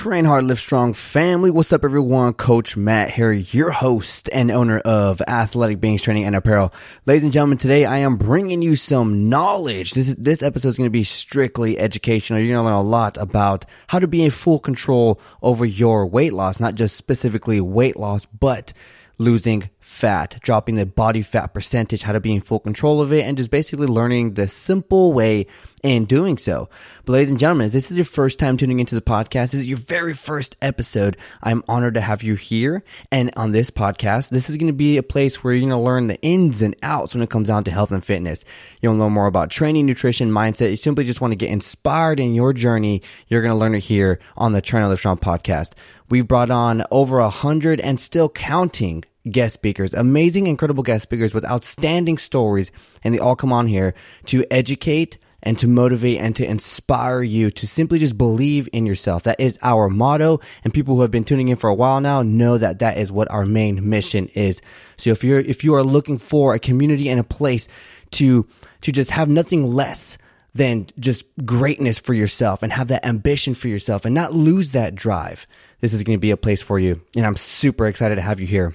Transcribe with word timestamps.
Train 0.00 0.24
Hard, 0.24 0.44
Live 0.44 0.58
Strong 0.58 0.94
family. 0.94 1.50
What's 1.50 1.74
up, 1.74 1.84
everyone? 1.84 2.32
Coach 2.32 2.74
Matt 2.74 3.10
here, 3.10 3.32
your 3.32 3.70
host 3.70 4.30
and 4.32 4.50
owner 4.50 4.78
of 4.78 5.20
Athletic 5.20 5.78
Beings 5.78 6.00
Training 6.00 6.24
and 6.24 6.34
Apparel. 6.34 6.72
Ladies 7.04 7.24
and 7.24 7.34
gentlemen, 7.34 7.58
today 7.58 7.84
I 7.84 7.98
am 7.98 8.16
bringing 8.16 8.62
you 8.62 8.76
some 8.76 9.28
knowledge. 9.28 9.90
This 9.92 10.08
is, 10.08 10.16
this 10.16 10.42
episode 10.42 10.70
is 10.70 10.78
going 10.78 10.86
to 10.86 10.90
be 10.90 11.04
strictly 11.04 11.78
educational. 11.78 12.40
You're 12.40 12.54
going 12.54 12.64
to 12.64 12.70
learn 12.70 12.80
a 12.80 12.88
lot 12.88 13.18
about 13.18 13.66
how 13.88 13.98
to 13.98 14.08
be 14.08 14.24
in 14.24 14.30
full 14.30 14.58
control 14.58 15.20
over 15.42 15.66
your 15.66 16.06
weight 16.06 16.32
loss, 16.32 16.60
not 16.60 16.76
just 16.76 16.96
specifically 16.96 17.60
weight 17.60 17.98
loss, 17.98 18.24
but 18.24 18.72
losing 19.18 19.68
fat, 19.90 20.38
dropping 20.40 20.76
the 20.76 20.86
body 20.86 21.20
fat 21.20 21.48
percentage, 21.48 22.02
how 22.02 22.12
to 22.12 22.20
be 22.20 22.32
in 22.32 22.40
full 22.40 22.60
control 22.60 23.02
of 23.02 23.12
it, 23.12 23.24
and 23.24 23.36
just 23.36 23.50
basically 23.50 23.88
learning 23.88 24.34
the 24.34 24.46
simple 24.46 25.12
way 25.12 25.46
in 25.82 26.04
doing 26.04 26.38
so. 26.38 26.68
But 27.04 27.14
ladies 27.14 27.30
and 27.30 27.38
gentlemen, 27.38 27.66
if 27.66 27.72
this 27.72 27.90
is 27.90 27.96
your 27.96 28.06
first 28.06 28.38
time 28.38 28.56
tuning 28.56 28.78
into 28.78 28.94
the 28.94 29.02
podcast, 29.02 29.50
this 29.50 29.54
is 29.54 29.68
your 29.68 29.78
very 29.78 30.14
first 30.14 30.56
episode. 30.62 31.16
I'm 31.42 31.64
honored 31.68 31.94
to 31.94 32.00
have 32.00 32.22
you 32.22 32.34
here. 32.34 32.84
And 33.10 33.32
on 33.36 33.50
this 33.50 33.70
podcast, 33.70 34.30
this 34.30 34.48
is 34.48 34.56
going 34.56 34.68
to 34.68 34.72
be 34.72 34.96
a 34.96 35.02
place 35.02 35.42
where 35.42 35.52
you're 35.52 35.68
going 35.68 35.70
to 35.70 35.84
learn 35.84 36.06
the 36.06 36.20
ins 36.22 36.62
and 36.62 36.76
outs 36.82 37.14
when 37.14 37.22
it 37.22 37.30
comes 37.30 37.48
down 37.48 37.64
to 37.64 37.70
health 37.70 37.90
and 37.90 38.04
fitness. 38.04 38.44
You'll 38.80 38.94
know 38.94 39.10
more 39.10 39.26
about 39.26 39.50
training, 39.50 39.86
nutrition, 39.86 40.30
mindset. 40.30 40.70
You 40.70 40.76
simply 40.76 41.04
just 41.04 41.20
want 41.20 41.32
to 41.32 41.36
get 41.36 41.50
inspired 41.50 42.20
in 42.20 42.34
your 42.34 42.52
journey. 42.52 43.02
You're 43.26 43.42
going 43.42 43.52
to 43.52 43.58
learn 43.58 43.74
it 43.74 43.80
here 43.80 44.20
on 44.36 44.52
the 44.52 44.62
Train 44.62 44.88
Live 44.88 44.98
Strong 44.98 45.18
podcast. 45.18 45.72
We've 46.08 46.26
brought 46.26 46.50
on 46.50 46.84
over 46.90 47.18
a 47.18 47.30
hundred 47.30 47.80
and 47.80 47.98
still 47.98 48.28
counting 48.28 49.04
guest 49.30 49.54
speakers, 49.54 49.94
amazing, 49.94 50.46
incredible 50.46 50.82
guest 50.82 51.02
speakers 51.02 51.34
with 51.34 51.44
outstanding 51.44 52.18
stories. 52.18 52.70
And 53.02 53.14
they 53.14 53.18
all 53.18 53.36
come 53.36 53.52
on 53.52 53.66
here 53.66 53.94
to 54.26 54.44
educate 54.50 55.18
and 55.42 55.56
to 55.58 55.66
motivate 55.66 56.18
and 56.18 56.36
to 56.36 56.48
inspire 56.48 57.22
you 57.22 57.50
to 57.50 57.66
simply 57.66 57.98
just 57.98 58.18
believe 58.18 58.68
in 58.72 58.86
yourself. 58.86 59.22
That 59.22 59.40
is 59.40 59.58
our 59.62 59.88
motto. 59.88 60.40
And 60.64 60.74
people 60.74 60.96
who 60.96 61.02
have 61.02 61.10
been 61.10 61.24
tuning 61.24 61.48
in 61.48 61.56
for 61.56 61.70
a 61.70 61.74
while 61.74 62.00
now 62.00 62.22
know 62.22 62.58
that 62.58 62.80
that 62.80 62.98
is 62.98 63.10
what 63.10 63.30
our 63.30 63.46
main 63.46 63.88
mission 63.88 64.28
is. 64.34 64.60
So 64.96 65.10
if 65.10 65.24
you're, 65.24 65.40
if 65.40 65.64
you 65.64 65.74
are 65.74 65.84
looking 65.84 66.18
for 66.18 66.54
a 66.54 66.58
community 66.58 67.08
and 67.08 67.18
a 67.18 67.24
place 67.24 67.68
to, 68.12 68.46
to 68.82 68.92
just 68.92 69.10
have 69.10 69.28
nothing 69.28 69.64
less 69.64 70.18
than 70.52 70.88
just 70.98 71.24
greatness 71.44 71.98
for 72.00 72.12
yourself 72.12 72.62
and 72.62 72.72
have 72.72 72.88
that 72.88 73.06
ambition 73.06 73.54
for 73.54 73.68
yourself 73.68 74.04
and 74.04 74.14
not 74.14 74.34
lose 74.34 74.72
that 74.72 74.94
drive, 74.94 75.46
this 75.80 75.92
is 75.92 76.02
going 76.02 76.18
to 76.18 76.20
be 76.20 76.32
a 76.32 76.36
place 76.36 76.62
for 76.62 76.78
you. 76.78 77.00
And 77.16 77.24
I'm 77.24 77.36
super 77.36 77.86
excited 77.86 78.16
to 78.16 78.22
have 78.22 78.40
you 78.40 78.46
here. 78.46 78.74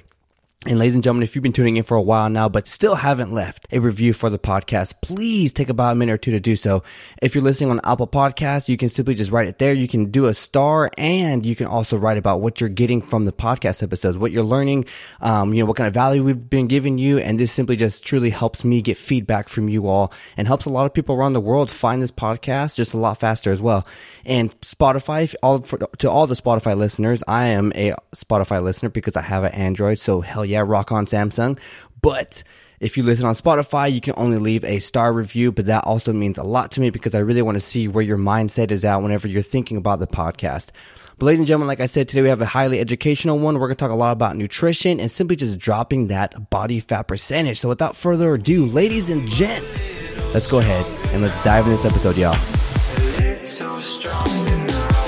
And 0.67 0.79
ladies 0.79 0.95
and 0.95 1.03
gentlemen, 1.03 1.21
if 1.21 1.35
you've 1.35 1.43
been 1.43 1.53
tuning 1.53 1.77
in 1.77 1.83
for 1.83 1.95
a 1.95 2.01
while 2.01 2.27
now, 2.27 2.49
but 2.49 2.67
still 2.67 2.95
haven't 2.95 3.31
left 3.31 3.67
a 3.71 3.77
review 3.77 4.13
for 4.13 4.31
the 4.31 4.39
podcast, 4.39 4.95
please 4.99 5.53
take 5.53 5.69
about 5.69 5.91
a 5.91 5.95
minute 5.95 6.13
or 6.13 6.17
two 6.17 6.31
to 6.31 6.39
do 6.39 6.55
so. 6.55 6.81
If 7.21 7.35
you're 7.35 7.43
listening 7.43 7.69
on 7.69 7.81
Apple 7.83 8.07
Podcasts, 8.07 8.67
you 8.67 8.75
can 8.75 8.89
simply 8.89 9.13
just 9.13 9.29
write 9.29 9.47
it 9.47 9.59
there. 9.59 9.73
You 9.73 9.87
can 9.87 10.09
do 10.09 10.25
a 10.25 10.33
star 10.33 10.89
and 10.97 11.45
you 11.45 11.55
can 11.55 11.67
also 11.67 11.97
write 11.97 12.17
about 12.17 12.41
what 12.41 12.59
you're 12.59 12.69
getting 12.69 13.03
from 13.03 13.25
the 13.25 13.31
podcast 13.31 13.83
episodes, 13.83 14.17
what 14.17 14.31
you're 14.31 14.43
learning, 14.43 14.85
um, 15.21 15.53
you 15.53 15.61
know, 15.61 15.67
what 15.67 15.77
kind 15.77 15.87
of 15.87 15.93
value 15.93 16.23
we've 16.23 16.49
been 16.49 16.65
giving 16.65 16.97
you. 16.97 17.19
And 17.19 17.39
this 17.39 17.51
simply 17.51 17.75
just 17.75 18.03
truly 18.03 18.31
helps 18.31 18.65
me 18.65 18.81
get 18.81 18.97
feedback 18.97 19.49
from 19.49 19.69
you 19.69 19.85
all 19.85 20.11
and 20.35 20.47
helps 20.47 20.65
a 20.65 20.71
lot 20.71 20.87
of 20.87 20.95
people 20.95 21.13
around 21.13 21.33
the 21.33 21.41
world 21.41 21.69
find 21.69 22.01
this 22.01 22.09
podcast 22.09 22.75
just 22.75 22.95
a 22.95 22.97
lot 22.97 23.19
faster 23.19 23.51
as 23.51 23.61
well. 23.61 23.85
And 24.25 24.49
Spotify, 24.61 25.31
all 25.43 25.61
for, 25.61 25.77
to 25.99 26.09
all 26.09 26.25
the 26.25 26.33
Spotify 26.33 26.75
listeners, 26.75 27.21
I 27.27 27.49
am 27.49 27.71
a 27.75 27.93
Spotify 28.15 28.63
listener 28.63 28.89
because 28.89 29.15
I 29.15 29.21
have 29.21 29.43
an 29.43 29.51
Android. 29.51 29.99
So 29.99 30.21
hell 30.21 30.43
yeah, 30.43 30.54
rock 30.63 30.91
on 30.91 31.05
Samsung. 31.05 31.59
But 32.01 32.43
if 32.79 32.97
you 32.97 33.03
listen 33.03 33.25
on 33.25 33.33
Spotify, 33.33 33.91
you 33.91 34.01
can 34.01 34.13
only 34.17 34.37
leave 34.37 34.63
a 34.63 34.79
star 34.79 35.13
review, 35.13 35.51
but 35.51 35.65
that 35.65 35.85
also 35.85 36.13
means 36.13 36.37
a 36.37 36.43
lot 36.43 36.71
to 36.73 36.81
me 36.81 36.89
because 36.89 37.15
I 37.15 37.19
really 37.19 37.41
want 37.41 37.55
to 37.55 37.61
see 37.61 37.87
where 37.87 38.03
your 38.03 38.17
mindset 38.17 38.71
is 38.71 38.83
at 38.83 38.97
whenever 38.97 39.27
you're 39.27 39.41
thinking 39.41 39.77
about 39.77 39.99
the 39.99 40.07
podcast. 40.07 40.71
But 41.17 41.27
ladies 41.27 41.39
and 41.39 41.47
gentlemen, 41.47 41.69
like 41.69 41.79
I 41.79 41.85
said, 41.85 42.09
today 42.09 42.23
we 42.23 42.29
have 42.29 42.41
a 42.41 42.45
highly 42.45 42.79
educational 42.79 43.39
one. 43.39 43.55
We're 43.55 43.67
going 43.67 43.77
to 43.77 43.83
talk 43.83 43.91
a 43.91 43.95
lot 43.95 44.11
about 44.11 44.35
nutrition 44.35 44.99
and 44.99 45.09
simply 45.09 45.37
just 45.37 45.57
dropping 45.57 46.07
that 46.07 46.49
body 46.49 46.81
fat 46.81 47.03
percentage. 47.03 47.59
So 47.59 47.69
without 47.69 47.95
further 47.95 48.33
ado, 48.33 48.65
ladies 48.65 49.09
and 49.09 49.25
gents, 49.29 49.87
let's 50.33 50.47
go 50.47 50.59
ahead 50.59 50.85
and 51.13 51.21
let's 51.21 51.41
dive 51.41 51.65
in 51.65 51.71
this 51.71 51.85
episode, 51.85 52.17
y'all. 52.17 52.35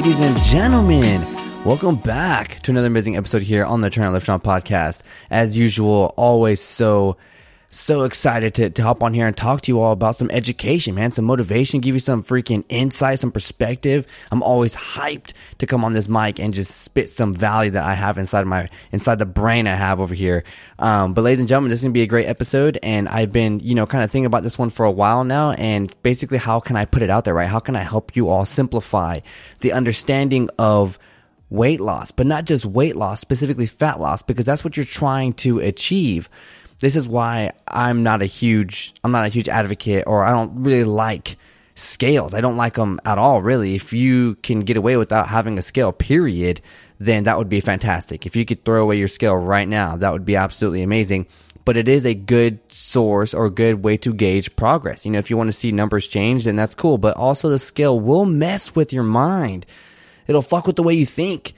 Ladies 0.00 0.20
and 0.20 0.42
gentlemen, 0.44 1.22
welcome 1.62 1.94
back 1.94 2.58
to 2.60 2.70
another 2.70 2.86
amazing 2.86 3.18
episode 3.18 3.42
here 3.42 3.66
on 3.66 3.82
the 3.82 3.90
Hard 3.90 4.14
Live 4.14 4.22
Strong 4.22 4.40
podcast. 4.40 5.02
As 5.28 5.58
usual, 5.58 6.14
always 6.16 6.58
so 6.58 7.18
so 7.70 8.02
excited 8.02 8.54
to, 8.54 8.70
to 8.70 8.82
hop 8.82 9.02
on 9.02 9.14
here 9.14 9.26
and 9.26 9.36
talk 9.36 9.60
to 9.62 9.70
you 9.70 9.80
all 9.80 9.92
about 9.92 10.16
some 10.16 10.30
education, 10.30 10.94
man, 10.94 11.12
some 11.12 11.24
motivation, 11.24 11.80
give 11.80 11.94
you 11.94 12.00
some 12.00 12.22
freaking 12.22 12.64
insight, 12.68 13.20
some 13.20 13.30
perspective. 13.30 14.06
I'm 14.32 14.42
always 14.42 14.74
hyped 14.74 15.34
to 15.58 15.66
come 15.66 15.84
on 15.84 15.92
this 15.92 16.08
mic 16.08 16.40
and 16.40 16.52
just 16.52 16.80
spit 16.80 17.10
some 17.10 17.32
value 17.32 17.70
that 17.72 17.84
I 17.84 17.94
have 17.94 18.18
inside 18.18 18.44
my 18.46 18.68
inside 18.90 19.20
the 19.20 19.26
brain 19.26 19.68
I 19.68 19.76
have 19.76 20.00
over 20.00 20.14
here. 20.14 20.42
Um, 20.80 21.14
but 21.14 21.22
ladies 21.22 21.38
and 21.38 21.48
gentlemen, 21.48 21.70
this 21.70 21.80
is 21.80 21.84
gonna 21.84 21.92
be 21.92 22.02
a 22.02 22.06
great 22.06 22.26
episode, 22.26 22.78
and 22.82 23.08
I've 23.08 23.32
been, 23.32 23.60
you 23.60 23.74
know, 23.74 23.86
kind 23.86 24.02
of 24.02 24.10
thinking 24.10 24.26
about 24.26 24.42
this 24.42 24.58
one 24.58 24.70
for 24.70 24.84
a 24.84 24.90
while 24.90 25.24
now, 25.24 25.52
and 25.52 25.94
basically, 26.02 26.38
how 26.38 26.58
can 26.58 26.74
I 26.76 26.86
put 26.86 27.02
it 27.02 27.10
out 27.10 27.24
there, 27.24 27.34
right? 27.34 27.48
How 27.48 27.60
can 27.60 27.76
I 27.76 27.82
help 27.82 28.16
you 28.16 28.28
all 28.28 28.44
simplify 28.44 29.20
the 29.60 29.72
understanding 29.72 30.48
of 30.58 30.98
weight 31.50 31.80
loss, 31.80 32.10
but 32.10 32.26
not 32.26 32.46
just 32.46 32.64
weight 32.64 32.96
loss, 32.96 33.20
specifically 33.20 33.66
fat 33.66 34.00
loss, 34.00 34.22
because 34.22 34.44
that's 34.44 34.64
what 34.64 34.76
you're 34.76 34.86
trying 34.86 35.34
to 35.34 35.58
achieve 35.58 36.28
this 36.80 36.96
is 36.96 37.08
why 37.08 37.52
I'm 37.68 38.02
not 38.02 38.22
a 38.22 38.26
huge 38.26 38.94
I'm 39.04 39.12
not 39.12 39.26
a 39.26 39.28
huge 39.28 39.48
advocate 39.48 40.04
or 40.06 40.24
I 40.24 40.32
don't 40.32 40.62
really 40.64 40.84
like 40.84 41.36
scales. 41.74 42.34
I 42.34 42.40
don't 42.40 42.56
like 42.56 42.74
them 42.74 43.00
at 43.04 43.18
all 43.18 43.40
really. 43.42 43.74
If 43.74 43.92
you 43.92 44.34
can 44.36 44.60
get 44.60 44.76
away 44.76 44.96
without 44.96 45.28
having 45.28 45.58
a 45.58 45.62
scale 45.62 45.92
period, 45.92 46.60
then 46.98 47.24
that 47.24 47.38
would 47.38 47.48
be 47.48 47.60
fantastic. 47.60 48.26
If 48.26 48.36
you 48.36 48.44
could 48.44 48.64
throw 48.64 48.82
away 48.82 48.98
your 48.98 49.08
scale 49.08 49.36
right 49.36 49.68
now, 49.68 49.96
that 49.96 50.12
would 50.12 50.24
be 50.24 50.36
absolutely 50.36 50.82
amazing. 50.82 51.26
But 51.64 51.76
it 51.76 51.88
is 51.88 52.06
a 52.06 52.14
good 52.14 52.58
source 52.72 53.34
or 53.34 53.50
good 53.50 53.84
way 53.84 53.98
to 53.98 54.14
gauge 54.14 54.56
progress. 54.56 55.04
You 55.04 55.12
know, 55.12 55.18
if 55.18 55.30
you 55.30 55.36
want 55.36 55.48
to 55.48 55.52
see 55.52 55.72
numbers 55.72 56.08
change, 56.08 56.44
then 56.44 56.56
that's 56.56 56.74
cool. 56.74 56.98
But 56.98 57.16
also 57.16 57.50
the 57.50 57.58
scale 57.58 58.00
will 58.00 58.24
mess 58.24 58.74
with 58.74 58.92
your 58.92 59.02
mind. 59.02 59.66
It'll 60.26 60.42
fuck 60.42 60.66
with 60.66 60.76
the 60.76 60.82
way 60.82 60.94
you 60.94 61.06
think 61.06 61.54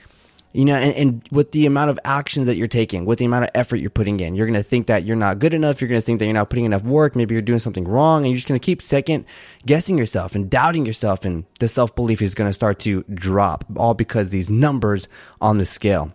you 0.52 0.64
know, 0.64 0.74
and, 0.74 0.94
and, 0.94 1.28
with 1.30 1.52
the 1.52 1.66
amount 1.66 1.90
of 1.90 1.98
actions 2.04 2.46
that 2.46 2.56
you're 2.56 2.68
taking, 2.68 3.06
with 3.06 3.18
the 3.18 3.24
amount 3.24 3.44
of 3.44 3.50
effort 3.54 3.76
you're 3.76 3.90
putting 3.90 4.20
in, 4.20 4.34
you're 4.34 4.46
going 4.46 4.58
to 4.58 4.62
think 4.62 4.86
that 4.86 5.04
you're 5.04 5.16
not 5.16 5.38
good 5.38 5.54
enough. 5.54 5.80
You're 5.80 5.88
going 5.88 6.00
to 6.00 6.04
think 6.04 6.18
that 6.18 6.26
you're 6.26 6.34
not 6.34 6.50
putting 6.50 6.66
enough 6.66 6.82
work. 6.82 7.16
Maybe 7.16 7.34
you're 7.34 7.42
doing 7.42 7.58
something 7.58 7.84
wrong 7.84 8.22
and 8.22 8.28
you're 8.28 8.36
just 8.36 8.48
going 8.48 8.60
to 8.60 8.64
keep 8.64 8.82
second 8.82 9.24
guessing 9.64 9.96
yourself 9.96 10.34
and 10.34 10.50
doubting 10.50 10.84
yourself. 10.84 11.24
And 11.24 11.44
the 11.58 11.68
self 11.68 11.94
belief 11.94 12.20
is 12.20 12.34
going 12.34 12.48
to 12.48 12.54
start 12.54 12.78
to 12.80 13.02
drop 13.14 13.64
all 13.76 13.94
because 13.94 14.30
these 14.30 14.50
numbers 14.50 15.08
on 15.40 15.58
the 15.58 15.66
scale. 15.66 16.12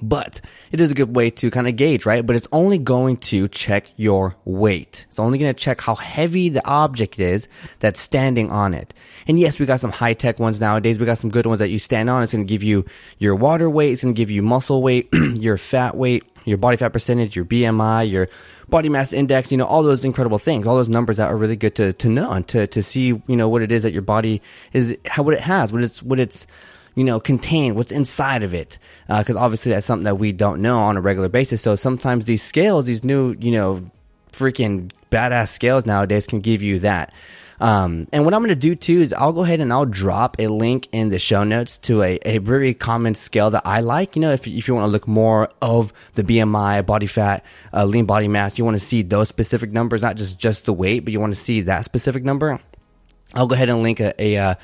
But 0.00 0.40
it 0.70 0.80
is 0.80 0.90
a 0.90 0.94
good 0.94 1.14
way 1.14 1.30
to 1.30 1.50
kind 1.50 1.68
of 1.68 1.76
gauge, 1.76 2.06
right? 2.06 2.24
But 2.24 2.36
it's 2.36 2.48
only 2.52 2.78
going 2.78 3.16
to 3.18 3.48
check 3.48 3.90
your 3.96 4.36
weight. 4.44 5.06
It's 5.08 5.18
only 5.18 5.38
going 5.38 5.54
to 5.54 5.58
check 5.58 5.80
how 5.80 5.94
heavy 5.94 6.48
the 6.48 6.66
object 6.66 7.18
is 7.18 7.48
that's 7.80 8.00
standing 8.00 8.50
on 8.50 8.74
it. 8.74 8.94
And 9.26 9.38
yes, 9.38 9.58
we 9.58 9.66
got 9.66 9.80
some 9.80 9.92
high 9.92 10.14
tech 10.14 10.38
ones 10.38 10.60
nowadays. 10.60 10.98
We 10.98 11.06
got 11.06 11.18
some 11.18 11.30
good 11.30 11.46
ones 11.46 11.58
that 11.58 11.70
you 11.70 11.78
stand 11.78 12.10
on. 12.10 12.22
It's 12.22 12.32
going 12.32 12.46
to 12.46 12.50
give 12.50 12.62
you 12.62 12.84
your 13.18 13.34
water 13.34 13.68
weight. 13.68 13.92
It's 13.92 14.02
going 14.02 14.14
to 14.14 14.18
give 14.18 14.30
you 14.30 14.42
muscle 14.42 14.82
weight, 14.82 15.08
your 15.12 15.56
fat 15.56 15.96
weight, 15.96 16.24
your 16.44 16.58
body 16.58 16.76
fat 16.76 16.92
percentage, 16.92 17.36
your 17.36 17.44
BMI, 17.44 18.10
your 18.10 18.28
body 18.68 18.88
mass 18.88 19.12
index, 19.12 19.50
you 19.50 19.58
know, 19.58 19.66
all 19.66 19.82
those 19.82 20.04
incredible 20.04 20.38
things, 20.38 20.66
all 20.66 20.76
those 20.76 20.88
numbers 20.88 21.16
that 21.16 21.28
are 21.28 21.36
really 21.36 21.56
good 21.56 21.74
to, 21.76 21.92
to 21.94 22.08
know 22.08 22.30
and 22.32 22.46
to, 22.48 22.66
to 22.66 22.82
see, 22.82 23.06
you 23.06 23.22
know, 23.28 23.48
what 23.48 23.62
it 23.62 23.72
is 23.72 23.82
that 23.82 23.92
your 23.92 24.02
body 24.02 24.42
is, 24.72 24.96
how, 25.06 25.22
what 25.22 25.34
it 25.34 25.40
has, 25.40 25.72
what 25.72 25.82
it's, 25.82 26.02
what 26.02 26.20
it's, 26.20 26.46
you 26.98 27.04
know, 27.04 27.20
contain, 27.20 27.76
what's 27.76 27.92
inside 27.92 28.42
of 28.42 28.54
it. 28.54 28.76
Because 29.06 29.36
uh, 29.36 29.40
obviously 29.40 29.70
that's 29.70 29.86
something 29.86 30.04
that 30.04 30.16
we 30.16 30.32
don't 30.32 30.60
know 30.60 30.80
on 30.80 30.96
a 30.96 31.00
regular 31.00 31.28
basis. 31.28 31.62
So 31.62 31.76
sometimes 31.76 32.24
these 32.24 32.42
scales, 32.42 32.86
these 32.86 33.04
new, 33.04 33.36
you 33.38 33.52
know, 33.52 33.88
freaking 34.32 34.90
badass 35.12 35.46
scales 35.50 35.86
nowadays 35.86 36.26
can 36.26 36.40
give 36.40 36.60
you 36.60 36.80
that. 36.80 37.14
Um, 37.60 38.08
and 38.12 38.24
what 38.24 38.34
I'm 38.34 38.40
going 38.40 38.48
to 38.48 38.56
do 38.56 38.74
too 38.74 39.00
is 39.00 39.12
I'll 39.12 39.32
go 39.32 39.44
ahead 39.44 39.60
and 39.60 39.72
I'll 39.72 39.86
drop 39.86 40.40
a 40.40 40.48
link 40.48 40.88
in 40.90 41.10
the 41.10 41.20
show 41.20 41.44
notes 41.44 41.78
to 41.78 42.02
a, 42.02 42.18
a 42.22 42.38
very 42.38 42.74
common 42.74 43.14
scale 43.14 43.50
that 43.50 43.62
I 43.64 43.78
like. 43.78 44.16
You 44.16 44.22
know, 44.22 44.32
if, 44.32 44.48
if 44.48 44.66
you 44.66 44.74
want 44.74 44.88
to 44.88 44.90
look 44.90 45.06
more 45.06 45.50
of 45.62 45.92
the 46.14 46.24
BMI, 46.24 46.84
body 46.84 47.06
fat, 47.06 47.44
uh, 47.72 47.84
lean 47.84 48.06
body 48.06 48.26
mass, 48.26 48.58
you 48.58 48.64
want 48.64 48.74
to 48.74 48.84
see 48.84 49.02
those 49.02 49.28
specific 49.28 49.70
numbers, 49.70 50.02
not 50.02 50.16
just, 50.16 50.36
just 50.36 50.64
the 50.64 50.72
weight, 50.72 51.04
but 51.04 51.12
you 51.12 51.20
want 51.20 51.32
to 51.32 51.40
see 51.40 51.60
that 51.60 51.84
specific 51.84 52.24
number. 52.24 52.58
I'll 53.34 53.46
go 53.46 53.54
ahead 53.54 53.68
and 53.68 53.84
link 53.84 54.00
a, 54.00 54.20
a 54.20 54.36
uh, 54.36 54.54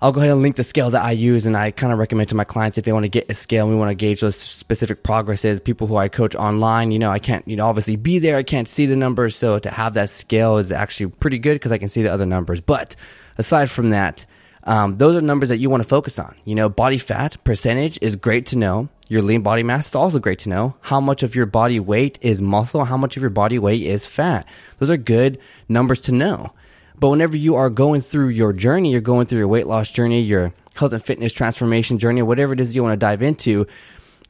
I'll 0.00 0.12
go 0.12 0.20
ahead 0.20 0.30
and 0.30 0.42
link 0.42 0.54
the 0.54 0.62
scale 0.62 0.90
that 0.90 1.02
I 1.02 1.10
use 1.10 1.44
and 1.44 1.56
I 1.56 1.72
kind 1.72 1.92
of 1.92 1.98
recommend 1.98 2.28
to 2.28 2.36
my 2.36 2.44
clients 2.44 2.78
if 2.78 2.84
they 2.84 2.92
want 2.92 3.02
to 3.02 3.08
get 3.08 3.28
a 3.28 3.34
scale 3.34 3.64
and 3.64 3.74
we 3.74 3.78
want 3.78 3.90
to 3.90 3.96
gauge 3.96 4.20
those 4.20 4.36
specific 4.36 5.02
progresses. 5.02 5.58
People 5.58 5.88
who 5.88 5.96
I 5.96 6.06
coach 6.06 6.36
online, 6.36 6.92
you 6.92 7.00
know, 7.00 7.10
I 7.10 7.18
can't, 7.18 7.46
you 7.48 7.56
know, 7.56 7.66
obviously 7.66 7.96
be 7.96 8.20
there. 8.20 8.36
I 8.36 8.44
can't 8.44 8.68
see 8.68 8.86
the 8.86 8.94
numbers. 8.94 9.34
So 9.34 9.58
to 9.58 9.70
have 9.70 9.94
that 9.94 10.10
scale 10.10 10.58
is 10.58 10.70
actually 10.70 11.10
pretty 11.10 11.40
good 11.40 11.54
because 11.56 11.72
I 11.72 11.78
can 11.78 11.88
see 11.88 12.02
the 12.02 12.12
other 12.12 12.26
numbers. 12.26 12.60
But 12.60 12.94
aside 13.38 13.70
from 13.70 13.90
that, 13.90 14.24
um, 14.62 14.98
those 14.98 15.16
are 15.16 15.20
numbers 15.20 15.48
that 15.48 15.58
you 15.58 15.68
want 15.68 15.82
to 15.82 15.88
focus 15.88 16.20
on. 16.20 16.36
You 16.44 16.54
know, 16.54 16.68
body 16.68 16.98
fat 16.98 17.36
percentage 17.42 17.98
is 18.00 18.14
great 18.14 18.46
to 18.46 18.58
know. 18.58 18.88
Your 19.08 19.22
lean 19.22 19.42
body 19.42 19.64
mass 19.64 19.88
is 19.88 19.94
also 19.96 20.20
great 20.20 20.38
to 20.40 20.48
know. 20.48 20.76
How 20.80 21.00
much 21.00 21.24
of 21.24 21.34
your 21.34 21.46
body 21.46 21.80
weight 21.80 22.20
is 22.20 22.40
muscle? 22.40 22.84
How 22.84 22.96
much 22.96 23.16
of 23.16 23.22
your 23.22 23.30
body 23.30 23.58
weight 23.58 23.82
is 23.82 24.06
fat? 24.06 24.46
Those 24.78 24.90
are 24.90 24.96
good 24.96 25.40
numbers 25.68 26.02
to 26.02 26.12
know. 26.12 26.52
But 27.00 27.10
whenever 27.10 27.36
you 27.36 27.56
are 27.56 27.70
going 27.70 28.00
through 28.00 28.28
your 28.28 28.52
journey, 28.52 28.90
you're 28.90 29.00
going 29.00 29.26
through 29.26 29.38
your 29.38 29.48
weight 29.48 29.66
loss 29.66 29.88
journey, 29.88 30.20
your 30.20 30.52
health 30.74 30.92
and 30.92 31.04
fitness 31.04 31.32
transformation 31.32 31.98
journey, 31.98 32.22
whatever 32.22 32.52
it 32.52 32.60
is 32.60 32.74
you 32.74 32.82
want 32.82 32.92
to 32.92 32.96
dive 32.96 33.22
into, 33.22 33.66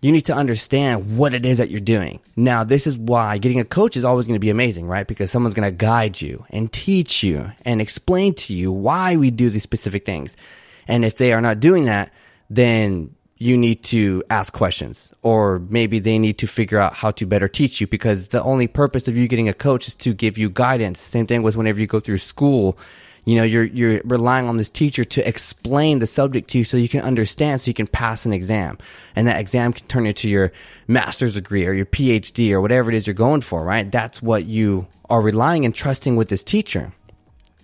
you 0.01 0.13
need 0.13 0.27
to 0.27 0.35
understand 0.35 1.17
what 1.17 1.35
it 1.35 1.45
is 1.45 1.59
that 1.59 1.71
you're 1.71 1.81
doing. 1.81 2.21
Now, 2.37 2.65
this 2.65 2.87
is 2.87 2.97
why 2.97 3.39
getting 3.39 3.59
a 3.59 3.65
coach 3.65 3.97
is 3.97 4.05
always 4.05 4.27
going 4.27 4.35
to 4.35 4.41
be 4.41 4.51
amazing, 4.51 4.87
right? 4.87 5.07
Because 5.07 5.31
someone's 5.31 5.55
going 5.55 5.69
to 5.69 5.77
guide 5.77 6.21
you 6.21 6.45
and 6.51 6.73
teach 6.73 7.23
you 7.23 7.51
and 7.63 7.81
explain 7.81 8.35
to 8.35 8.55
you 8.55 8.71
why 8.71 9.17
we 9.17 9.31
do 9.31 9.51
these 9.51 9.63
specific 9.63 10.05
things. 10.05 10.37
And 10.87 11.05
if 11.05 11.17
they 11.17 11.33
are 11.33 11.41
not 11.41 11.61
doing 11.61 11.87
that, 11.87 12.13
then 12.49 13.15
you 13.39 13.57
need 13.57 13.85
to 13.85 14.23
ask 14.31 14.53
questions 14.53 15.13
or 15.23 15.61
maybe 15.71 16.01
they 16.01 16.19
need 16.19 16.39
to 16.39 16.47
figure 16.47 16.79
out 16.79 16.93
how 16.93 17.13
to 17.13 17.25
better 17.25 17.49
teach 17.49 17.81
you 17.81 17.87
because 17.87 18.29
the 18.29 18.43
only 18.43 18.67
purpose 18.67 19.07
of 19.07 19.17
you 19.17 19.29
getting 19.29 19.49
a 19.49 19.55
coach 19.55 19.87
is 19.87 19.95
to 19.95 20.13
give 20.13 20.37
you 20.37 20.51
guidance. 20.51 21.01
Same 21.01 21.27
thing 21.27 21.43
with 21.43 21.57
whenever 21.57 21.81
you 21.81 21.87
go 21.87 22.01
through 22.01 22.19
school. 22.19 22.77
You 23.25 23.37
know, 23.37 23.45
you're, 23.45 23.65
you're 23.65 24.01
relying 24.05 24.49
on 24.49 24.57
this 24.57 24.71
teacher 24.71 25.05
to 25.05 25.29
explain 25.29 25.99
the 25.99 26.07
subject 26.07 26.49
to 26.51 26.59
you 26.59 26.65
so 26.65 26.77
you 26.77 26.89
can 26.89 27.03
understand, 27.03 27.61
so 27.61 27.69
you 27.69 27.75
can 27.75 27.87
pass 27.87 28.27
an 28.27 28.33
exam. 28.33 28.79
And 29.15 29.27
that 29.27 29.39
exam 29.39 29.73
can 29.73 29.87
turn 29.87 30.07
into 30.07 30.29
your 30.29 30.51
master's 30.89 31.35
degree 31.35 31.67
or 31.67 31.75
your 31.75 31.87
PhD 31.87 32.53
or 32.53 32.61
whatever 32.61 32.91
it 32.91 32.97
is 32.97 33.07
you're 33.07 33.15
going 33.15 33.43
for, 33.43 33.63
right? 33.63 33.91
That's 33.91 34.23
what 34.23 34.47
you 34.47 34.87
are 35.11 35.21
relying 35.21 35.65
and 35.65 35.75
trusting 35.75 36.17
with 36.17 36.29
this 36.29 36.43
teacher. 36.43 36.93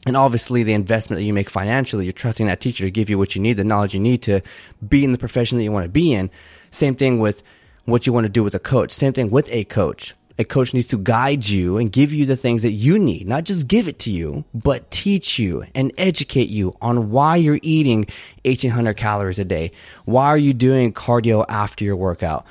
And 0.06 0.16
obviously, 0.16 0.62
the 0.62 0.74
investment 0.74 1.18
that 1.18 1.24
you 1.24 1.32
make 1.32 1.48
financially, 1.48 2.04
you're 2.04 2.12
trusting 2.12 2.46
that 2.46 2.60
teacher 2.60 2.84
to 2.84 2.90
give 2.90 3.08
you 3.08 3.16
what 3.16 3.34
you 3.34 3.40
need, 3.40 3.54
the 3.54 3.64
knowledge 3.64 3.94
you 3.94 4.00
need 4.00 4.22
to 4.22 4.42
be 4.86 5.02
in 5.02 5.12
the 5.12 5.18
profession 5.18 5.56
that 5.58 5.64
you 5.64 5.72
want 5.72 5.84
to 5.84 5.90
be 5.90 6.12
in. 6.12 6.30
Same 6.70 6.94
thing 6.94 7.20
with 7.20 7.42
what 7.86 8.06
you 8.06 8.12
want 8.12 8.24
to 8.24 8.32
do 8.32 8.42
with 8.42 8.54
a 8.54 8.58
coach. 8.58 8.90
Same 8.90 9.12
thing 9.12 9.30
with 9.30 9.50
a 9.50 9.64
coach. 9.64 10.14
A 10.36 10.44
coach 10.44 10.74
needs 10.74 10.88
to 10.88 10.98
guide 10.98 11.46
you 11.46 11.78
and 11.78 11.92
give 11.92 12.12
you 12.12 12.26
the 12.26 12.36
things 12.36 12.62
that 12.62 12.72
you 12.72 12.98
need, 12.98 13.28
not 13.28 13.44
just 13.44 13.68
give 13.68 13.86
it 13.86 14.00
to 14.00 14.10
you, 14.10 14.44
but 14.52 14.90
teach 14.90 15.38
you 15.38 15.64
and 15.76 15.92
educate 15.96 16.48
you 16.48 16.76
on 16.82 17.12
why 17.12 17.36
you're 17.36 17.60
eating 17.62 18.06
1800 18.44 18.94
calories 18.96 19.38
a 19.38 19.44
day. 19.44 19.70
Why 20.06 20.26
are 20.26 20.36
you 20.36 20.52
doing 20.52 20.92
cardio 20.92 21.44
after 21.48 21.84
your 21.84 21.94
workout? 21.94 22.44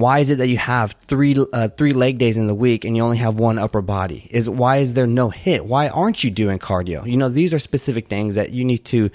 Why 0.00 0.20
is 0.20 0.30
it 0.30 0.38
that 0.38 0.48
you 0.48 0.56
have 0.56 0.96
three 1.06 1.36
uh, 1.52 1.68
three 1.68 1.92
leg 1.92 2.16
days 2.16 2.36
in 2.38 2.46
the 2.46 2.54
week 2.54 2.84
and 2.84 2.96
you 2.96 3.02
only 3.02 3.18
have 3.18 3.38
one 3.38 3.58
upper 3.58 3.82
body? 3.82 4.28
Is 4.30 4.48
why 4.48 4.78
is 4.78 4.94
there 4.94 5.06
no 5.06 5.30
HIIT? 5.30 5.60
Why 5.62 5.88
aren't 5.88 6.24
you 6.24 6.30
doing 6.30 6.58
cardio? 6.58 7.08
You 7.08 7.18
know, 7.18 7.28
these 7.28 7.52
are 7.52 7.58
specific 7.58 8.08
things 8.08 8.34
that 8.34 8.50
you 8.50 8.64
need 8.64 8.84
to, 8.86 9.10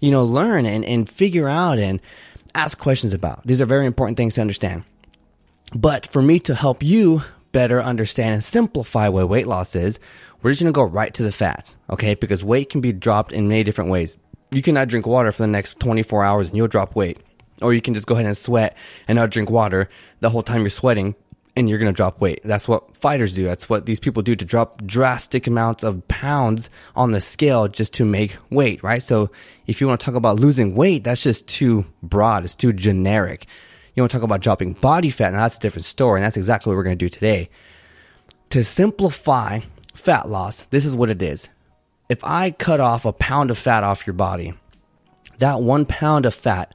you 0.00 0.10
know, 0.12 0.24
learn 0.24 0.64
and, 0.64 0.84
and 0.84 1.08
figure 1.08 1.48
out 1.48 1.78
and 1.78 2.00
ask 2.54 2.78
questions 2.78 3.12
about. 3.12 3.44
These 3.46 3.60
are 3.60 3.66
very 3.66 3.84
important 3.84 4.16
things 4.16 4.36
to 4.36 4.40
understand. 4.40 4.84
But 5.74 6.06
for 6.06 6.22
me 6.22 6.38
to 6.40 6.54
help 6.54 6.82
you 6.82 7.22
better 7.52 7.82
understand 7.82 8.34
and 8.34 8.44
simplify 8.44 9.08
what 9.08 9.28
weight 9.28 9.46
loss 9.46 9.74
is, 9.74 9.98
we're 10.42 10.52
just 10.52 10.62
gonna 10.62 10.72
go 10.72 10.84
right 10.84 11.12
to 11.14 11.22
the 11.24 11.32
facts, 11.32 11.74
okay? 11.90 12.14
Because 12.14 12.44
weight 12.44 12.70
can 12.70 12.80
be 12.80 12.92
dropped 12.92 13.32
in 13.32 13.48
many 13.48 13.64
different 13.64 13.90
ways. 13.90 14.16
You 14.52 14.62
cannot 14.62 14.88
drink 14.88 15.06
water 15.06 15.32
for 15.32 15.42
the 15.42 15.48
next 15.48 15.80
24 15.80 16.24
hours 16.24 16.48
and 16.48 16.56
you'll 16.56 16.68
drop 16.68 16.94
weight. 16.94 17.18
Or 17.60 17.74
you 17.74 17.80
can 17.80 17.94
just 17.94 18.06
go 18.06 18.14
ahead 18.14 18.26
and 18.26 18.36
sweat 18.36 18.76
and 19.08 19.16
not 19.16 19.30
drink 19.30 19.50
water 19.50 19.88
the 20.20 20.30
whole 20.30 20.42
time 20.42 20.60
you're 20.60 20.70
sweating 20.70 21.14
and 21.58 21.68
you're 21.68 21.78
going 21.78 21.92
to 21.92 21.96
drop 21.96 22.20
weight. 22.20 22.40
That's 22.44 22.68
what 22.68 22.96
fighters 22.96 23.34
do. 23.34 23.44
That's 23.44 23.68
what 23.68 23.84
these 23.84 23.98
people 23.98 24.22
do 24.22 24.36
to 24.36 24.44
drop 24.44 24.80
drastic 24.86 25.48
amounts 25.48 25.82
of 25.82 26.06
pounds 26.06 26.70
on 26.94 27.10
the 27.10 27.20
scale 27.20 27.66
just 27.66 27.94
to 27.94 28.04
make 28.04 28.36
weight, 28.50 28.80
right? 28.84 29.02
So 29.02 29.30
if 29.66 29.80
you 29.80 29.88
want 29.88 30.00
to 30.00 30.04
talk 30.04 30.14
about 30.14 30.38
losing 30.38 30.76
weight, 30.76 31.02
that's 31.02 31.22
just 31.22 31.48
too 31.48 31.84
broad. 32.00 32.44
It's 32.44 32.54
too 32.54 32.72
generic. 32.72 33.46
You 33.94 34.02
want 34.02 34.12
to 34.12 34.16
talk 34.16 34.22
about 34.22 34.40
dropping 34.40 34.74
body 34.74 35.10
fat, 35.10 35.32
now 35.32 35.40
that's 35.40 35.56
a 35.56 35.60
different 35.60 35.84
story. 35.84 36.20
And 36.20 36.24
that's 36.24 36.36
exactly 36.36 36.70
what 36.70 36.76
we're 36.76 36.84
going 36.84 36.98
to 36.98 37.04
do 37.04 37.08
today. 37.08 37.50
To 38.50 38.62
simplify 38.62 39.60
fat 39.94 40.28
loss, 40.28 40.62
this 40.62 40.86
is 40.86 40.94
what 40.94 41.10
it 41.10 41.20
is. 41.20 41.48
If 42.08 42.22
I 42.22 42.52
cut 42.52 42.78
off 42.78 43.04
a 43.04 43.12
pound 43.12 43.50
of 43.50 43.58
fat 43.58 43.82
off 43.82 44.06
your 44.06 44.14
body, 44.14 44.54
that 45.38 45.60
one 45.60 45.86
pound 45.86 46.24
of 46.24 46.34
fat 46.34 46.74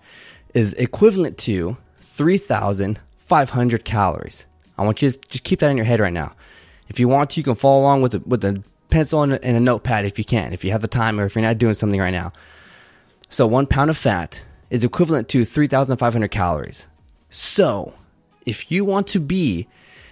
is 0.54 0.74
equivalent 0.74 1.38
to 1.40 1.78
3,500 3.28 3.86
calories. 3.86 4.46
I 4.78 4.84
want 4.84 5.02
you 5.02 5.12
to 5.12 5.20
just 5.30 5.44
keep 5.44 5.60
that 5.60 5.70
in 5.70 5.78
your 5.78 5.86
head 5.86 6.00
right 6.00 6.14
now. 6.14 6.36
If 6.88 7.00
you 7.00 7.08
want 7.08 7.32
to, 7.32 7.40
you 7.40 7.44
can 7.44 7.56
follow 7.56 7.82
along 7.82 8.02
with 8.02 8.16
a, 8.16 8.20
with 8.20 8.44
a 8.44 8.64
pencil 8.90 9.24
and 9.24 9.34
a, 9.34 9.44
and 9.44 9.58
a 9.58 9.60
notepad 9.60 10.06
if 10.06 10.18
you 10.18 10.26
can, 10.26 10.54
if 10.54 10.64
you 10.64 10.72
have 10.72 10.82
the 10.82 10.88
time 10.88 11.20
or 11.20 11.26
if 11.26 11.36
you're 11.36 11.44
not 11.44 11.58
doing 11.58 11.74
something 11.74 12.00
right 12.00 12.12
now. 12.12 12.34
So 13.30 13.48
one 13.48 13.66
pound 13.66 13.90
of 13.90 13.98
fat 13.98 14.44
is 14.70 14.84
equivalent 14.84 15.30
to 15.30 15.46
3,500 15.46 16.30
calories. 16.30 16.88
So 17.30 17.94
if 18.46 18.72
you 18.72 18.86
want 18.86 19.08
to 19.08 19.20
be 19.20 19.68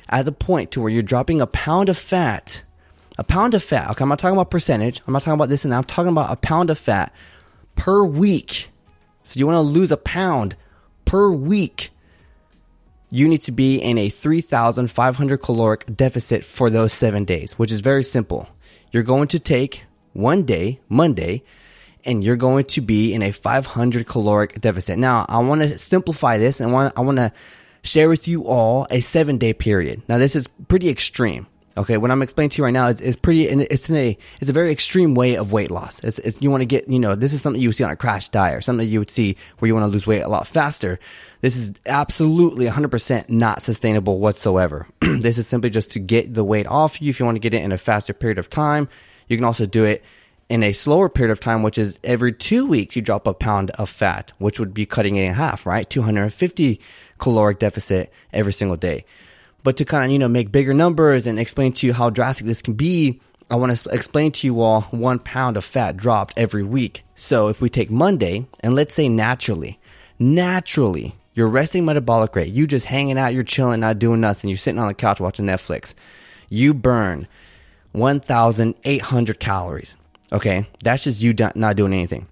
at 0.10 0.26
the 0.26 0.32
point 0.32 0.72
to 0.72 0.82
where 0.82 0.90
you're 0.90 1.04
dropping 1.04 1.42
a 1.42 1.48
pound 1.48 1.90
of 1.90 1.98
fat, 1.98 2.64
a 3.18 3.24
pound 3.24 3.54
of 3.54 3.64
fat, 3.64 3.90
okay, 3.92 4.04
I'm 4.04 4.10
not 4.10 4.20
talking 4.20 4.36
about 4.36 4.52
percentage, 4.52 5.02
I'm 5.06 5.14
not 5.14 5.22
talking 5.22 5.36
about 5.36 5.50
this 5.50 5.66
and 5.66 5.72
that, 5.72 5.78
I'm 5.78 5.84
talking 5.84 6.12
about 6.12 6.32
a 6.32 6.36
pound 6.36 6.70
of 6.70 6.80
fat 6.80 7.14
per 7.76 8.04
week 8.04 8.70
so 9.24 9.40
you 9.40 9.46
want 9.46 9.58
to 9.58 9.62
lose 9.62 9.92
a 9.92 9.98
pound 9.98 10.56
per 11.06 11.32
week. 11.32 11.92
You 13.14 13.28
need 13.28 13.42
to 13.44 13.52
be 13.52 13.78
in 13.78 13.98
a 13.98 14.08
3,500 14.08 15.38
caloric 15.38 15.98
deficit 15.98 16.46
for 16.46 16.70
those 16.70 16.94
seven 16.94 17.26
days, 17.26 17.60
which 17.60 17.70
is 17.70 17.82
very 17.82 18.06
simple. 18.06 18.48
You're 18.92 19.04
going 19.04 19.28
to 19.30 19.40
take 19.40 19.84
one 20.14 20.44
day, 20.44 20.80
Monday, 20.88 21.44
and 22.06 22.24
you're 22.24 22.38
going 22.38 22.64
to 22.66 22.80
be 22.80 23.14
in 23.14 23.22
a 23.22 23.32
500 23.32 24.08
caloric 24.08 24.62
deficit. 24.62 24.98
Now, 24.98 25.26
I 25.28 25.40
want 25.40 25.62
to 25.62 25.78
simplify 25.78 26.38
this 26.38 26.62
and 26.62 26.74
I 26.74 27.02
want 27.02 27.18
to 27.18 27.34
share 27.84 28.08
with 28.08 28.30
you 28.30 28.46
all 28.46 28.88
a 28.90 29.02
seven 29.02 29.38
day 29.38 29.52
period. 29.52 30.02
Now, 30.08 30.18
this 30.18 30.34
is 30.34 30.48
pretty 30.70 30.88
extreme. 30.88 31.48
Okay, 31.78 31.98
what 31.98 32.12
I'm 32.12 32.22
explaining 32.22 32.50
to 32.52 32.58
you 32.60 32.66
right 32.66 32.72
now 32.72 32.88
is, 32.88 33.00
is 33.00 33.16
pretty. 33.16 33.46
It's 33.46 33.90
in 33.90 33.96
a 33.96 34.18
it's 34.42 34.50
a 34.50 34.54
very 34.54 34.72
extreme 34.72 35.16
way 35.16 35.36
of 35.36 35.54
weight 35.54 35.72
loss. 35.72 36.00
It's, 36.04 36.20
it's, 36.20 36.42
you 36.42 36.52
want 36.52 36.62
to 36.62 36.66
get 36.66 36.90
you 36.90 37.00
know 37.00 37.16
this 37.16 37.32
is 37.32 37.42
something 37.42 37.62
you 37.62 37.70
would 37.70 37.76
see 37.76 37.86
on 37.86 37.92
a 37.92 37.96
crash 37.96 38.28
diet 38.28 38.58
or 38.58 38.62
something 38.62 38.86
you 38.88 39.00
would 39.00 39.10
see 39.10 39.38
where 39.60 39.68
you 39.68 39.74
want 39.74 39.86
to 39.86 39.92
lose 39.92 40.06
weight 40.06 40.22
a 40.22 40.28
lot 40.28 40.48
faster. 40.48 41.00
This 41.42 41.56
is 41.56 41.72
absolutely 41.88 42.68
100% 42.68 43.30
not 43.30 43.64
sustainable 43.64 44.20
whatsoever. 44.20 44.88
this 45.02 45.38
is 45.38 45.48
simply 45.48 45.72
just 45.72 45.90
to 45.92 46.00
get 46.00 46.34
the 46.34 46.44
weight 46.44 46.68
off 46.68 47.02
you. 47.02 47.10
If 47.10 47.20
you 47.20 47.26
want 47.26 47.36
to 47.36 47.40
get 47.40 47.56
it 47.56 47.64
in 47.64 47.72
a 47.72 47.78
faster 47.78 48.14
period 48.14 48.38
of 48.38 48.50
time, 48.50 48.88
you 49.28 49.38
can 49.38 49.44
also 49.44 49.66
do 49.66 49.84
it 49.84 50.04
in 50.50 50.64
a 50.64 50.74
slower 50.74 51.10
period 51.10 51.32
of 51.32 51.40
time, 51.40 51.64
which 51.64 51.78
is 51.78 51.98
every 52.04 52.32
two 52.32 52.66
weeks 52.68 52.96
you 52.96 53.02
drop 53.02 53.26
a 53.26 53.34
pound 53.34 53.72
of 53.72 53.90
fat, 53.90 54.34
which 54.38 54.60
would 54.60 54.74
be 54.74 54.86
cutting 54.86 55.16
it 55.16 55.24
in 55.24 55.34
half, 55.34 55.66
right? 55.66 55.90
250 55.90 56.80
caloric 57.18 57.58
deficit 57.58 58.12
every 58.34 58.54
single 58.54 58.78
day. 58.78 59.06
But 59.64 59.78
to 59.78 59.86
kind 59.86 60.06
of, 60.06 60.12
you 60.12 60.20
know, 60.20 60.28
make 60.28 60.52
bigger 60.52 60.74
numbers 60.74 61.26
and 61.26 61.40
explain 61.40 61.72
to 61.74 61.88
you 61.88 61.94
how 61.94 62.10
drastic 62.10 62.48
this 62.48 62.62
can 62.62 62.74
be, 62.74 63.22
I 63.50 63.56
want 63.56 63.76
to 63.76 63.90
explain 63.90 64.32
to 64.34 64.48
you 64.48 64.62
all 64.62 64.82
one 64.92 65.20
pound 65.20 65.58
of 65.58 65.66
fat 65.66 65.98
dropped 65.98 66.34
every 66.38 66.64
week. 66.64 67.04
So 67.16 67.48
if 67.48 67.62
we 67.62 67.70
take 67.70 67.90
Monday 67.90 68.46
and 68.60 68.76
let's 68.76 68.94
say 68.94 69.10
naturally, 69.10 69.80
naturally, 70.20 71.16
your 71.34 71.48
resting 71.48 71.86
metabolic 71.86 72.36
rate, 72.36 72.54
you 72.54 72.68
just 72.68 72.86
hanging 72.86 73.18
out, 73.18 73.34
you're 73.34 73.44
chilling, 73.44 73.80
not 73.80 74.00
doing 74.00 74.22
nothing, 74.22 74.50
you're 74.50 74.58
sitting 74.58 74.80
on 74.80 74.88
the 74.88 74.94
couch 74.94 75.20
watching 75.20 75.46
Netflix, 75.46 75.94
you 76.50 76.74
burn 76.74 77.28
1,800 77.94 79.40
calories. 79.40 79.96
Okay, 80.32 80.68
that's 80.84 81.04
just 81.04 81.22
you 81.22 81.34
not 81.56 81.76
doing 81.76 81.94
anything. 81.94 82.28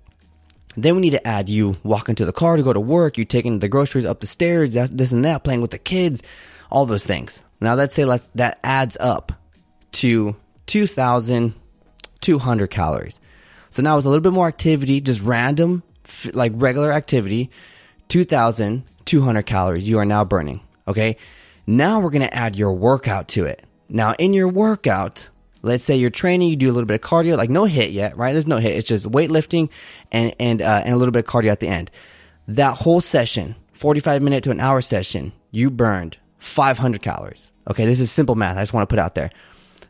Then 0.75 0.95
we 0.95 1.01
need 1.01 1.09
to 1.11 1.27
add 1.27 1.49
you 1.49 1.75
walking 1.83 2.15
to 2.15 2.25
the 2.25 2.31
car 2.31 2.55
to 2.55 2.63
go 2.63 2.71
to 2.71 2.79
work, 2.79 3.17
you 3.17 3.25
taking 3.25 3.59
the 3.59 3.67
groceries 3.67 4.05
up 4.05 4.21
the 4.21 4.27
stairs, 4.27 4.73
this 4.73 5.11
and 5.11 5.25
that, 5.25 5.43
playing 5.43 5.61
with 5.61 5.71
the 5.71 5.77
kids, 5.77 6.21
all 6.69 6.85
those 6.85 7.05
things. 7.05 7.43
Now 7.59 7.73
let's 7.73 7.95
say 7.95 8.05
let's, 8.05 8.29
that 8.35 8.59
adds 8.63 8.95
up 8.99 9.33
to 9.93 10.35
2,200 10.67 12.69
calories. 12.69 13.19
So 13.71 13.81
now 13.81 13.97
it's 13.97 14.05
a 14.05 14.09
little 14.09 14.23
bit 14.23 14.33
more 14.33 14.47
activity, 14.47 15.01
just 15.01 15.21
random, 15.21 15.83
like 16.33 16.51
regular 16.55 16.91
activity, 16.91 17.49
2,200 19.09 19.45
calories 19.45 19.89
you 19.89 19.97
are 19.97 20.05
now 20.05 20.23
burning. 20.23 20.61
Okay. 20.87 21.17
Now 21.65 21.99
we're 21.99 22.11
going 22.11 22.27
to 22.27 22.33
add 22.33 22.55
your 22.55 22.73
workout 22.73 23.27
to 23.29 23.45
it. 23.45 23.63
Now 23.89 24.13
in 24.19 24.33
your 24.33 24.47
workout, 24.47 25.29
Let's 25.61 25.83
say 25.83 25.97
you're 25.97 26.09
training, 26.09 26.49
you 26.49 26.55
do 26.55 26.71
a 26.71 26.71
little 26.71 26.85
bit 26.85 27.03
of 27.03 27.09
cardio, 27.09 27.35
like 27.35 27.49
no 27.49 27.63
HIIT 27.63 27.91
yet, 27.91 28.15
right? 28.15 28.31
There's 28.31 28.47
no 28.47 28.59
HIIT. 28.59 28.77
It's 28.77 28.87
just 28.87 29.05
weightlifting 29.05 29.69
and 30.09 30.33
and 30.39 30.61
uh, 30.61 30.81
and 30.85 30.93
a 30.93 30.95
little 30.95 31.11
bit 31.11 31.25
of 31.25 31.29
cardio 31.29 31.51
at 31.51 31.59
the 31.59 31.67
end. 31.67 31.91
That 32.47 32.77
whole 32.77 33.01
session, 33.01 33.55
45 33.73 34.21
minute 34.21 34.43
to 34.45 34.51
an 34.51 34.61
hour 34.61 34.79
session, 34.79 35.33
you 35.51 35.69
burned 35.69 36.15
500 36.37 37.01
calories. 37.01 37.51
Okay, 37.69 37.85
this 37.85 37.99
is 37.99 38.09
simple 38.09 38.35
math. 38.35 38.55
I 38.55 38.61
just 38.61 38.73
want 38.73 38.87
to 38.87 38.93
put 38.93 38.99
out 38.99 39.15
there. 39.15 39.31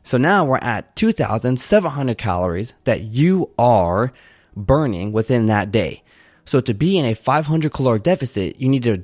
So 0.04 0.18
now 0.18 0.44
we're 0.44 0.58
at 0.58 0.96
2,700 0.96 2.18
calories 2.18 2.74
that 2.86 3.02
you 3.02 3.52
are 3.60 4.12
burning 4.56 5.12
within 5.12 5.46
that 5.46 5.72
day. 5.72 6.02
So 6.50 6.60
to 6.62 6.74
be 6.74 6.98
in 6.98 7.06
a 7.06 7.14
500 7.14 7.72
caloric 7.72 8.02
deficit, 8.02 8.60
you 8.60 8.70
need 8.70 8.82
to 8.82 9.04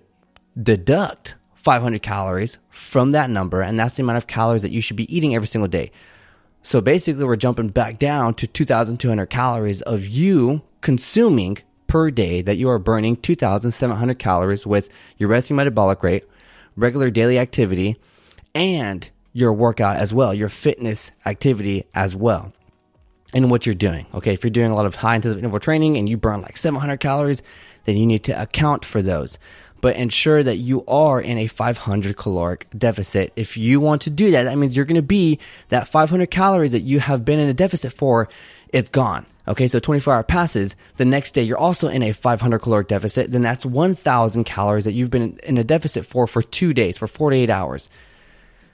deduct 0.59 1.35
500 1.53 2.01
calories 2.01 2.57
from 2.71 3.11
that 3.11 3.29
number, 3.29 3.61
and 3.61 3.79
that's 3.79 3.97
the 3.97 4.01
amount 4.01 4.17
of 4.17 4.25
calories 4.25 4.63
that 4.63 4.71
you 4.71 4.81
should 4.81 4.97
be 4.97 5.15
eating 5.15 5.35
every 5.35 5.47
single 5.47 5.67
day. 5.67 5.91
So 6.63 6.81
basically, 6.81 7.23
we're 7.23 7.35
jumping 7.35 7.67
back 7.67 7.99
down 7.99 8.33
to 8.33 8.47
2,200 8.47 9.27
calories 9.27 9.83
of 9.83 10.07
you 10.07 10.63
consuming 10.81 11.59
per 11.85 12.09
day 12.09 12.41
that 12.41 12.57
you 12.57 12.67
are 12.67 12.79
burning 12.79 13.15
2,700 13.15 14.17
calories 14.17 14.65
with 14.65 14.89
your 15.19 15.29
resting 15.29 15.55
metabolic 15.55 16.01
rate, 16.01 16.23
regular 16.75 17.11
daily 17.11 17.37
activity, 17.37 17.95
and 18.55 19.07
your 19.33 19.53
workout 19.53 19.97
as 19.97 20.15
well, 20.15 20.33
your 20.33 20.49
fitness 20.49 21.11
activity 21.27 21.85
as 21.93 22.15
well, 22.15 22.53
and 23.35 23.51
what 23.51 23.65
you're 23.65 23.75
doing. 23.75 24.07
Okay, 24.13 24.33
if 24.33 24.43
you're 24.43 24.49
doing 24.49 24.71
a 24.71 24.75
lot 24.75 24.85
of 24.85 24.95
high 24.95 25.15
intensity 25.15 25.39
interval 25.39 25.59
training 25.59 25.97
and 25.97 26.07
you 26.07 26.15
burn 26.15 26.41
like 26.41 26.55
700 26.57 26.99
calories, 26.99 27.43
then 27.83 27.97
you 27.97 28.05
need 28.05 28.23
to 28.23 28.41
account 28.41 28.85
for 28.85 29.01
those. 29.01 29.37
But 29.81 29.97
ensure 29.97 30.41
that 30.41 30.55
you 30.55 30.85
are 30.87 31.19
in 31.19 31.37
a 31.37 31.47
500 31.47 32.15
caloric 32.15 32.65
deficit. 32.75 33.33
If 33.35 33.57
you 33.57 33.81
want 33.81 34.03
to 34.03 34.09
do 34.09 34.31
that, 34.31 34.43
that 34.43 34.57
means 34.57 34.75
you're 34.75 34.85
going 34.85 34.95
to 34.95 35.01
be 35.01 35.37
that 35.67 35.87
500 35.87 36.31
calories 36.31 36.71
that 36.71 36.79
you 36.79 37.01
have 37.01 37.25
been 37.25 37.39
in 37.39 37.49
a 37.49 37.53
deficit 37.53 37.91
for, 37.91 38.29
it's 38.69 38.89
gone. 38.89 39.25
Okay, 39.47 39.67
so 39.67 39.79
24 39.79 40.13
hour 40.13 40.23
passes. 40.23 40.75
The 40.95 41.05
next 41.05 41.33
day, 41.33 41.43
you're 41.43 41.57
also 41.57 41.87
in 41.87 42.01
a 42.01 42.13
500 42.13 42.59
caloric 42.59 42.87
deficit. 42.87 43.31
Then 43.31 43.43
that's 43.43 43.65
1,000 43.65 44.43
calories 44.45 44.85
that 44.85 44.93
you've 44.93 45.11
been 45.11 45.37
in 45.43 45.57
a 45.57 45.63
deficit 45.63 46.05
for 46.05 46.25
for 46.25 46.41
two 46.41 46.73
days, 46.73 46.97
for 46.97 47.05
48 47.05 47.49
hours. 47.49 47.89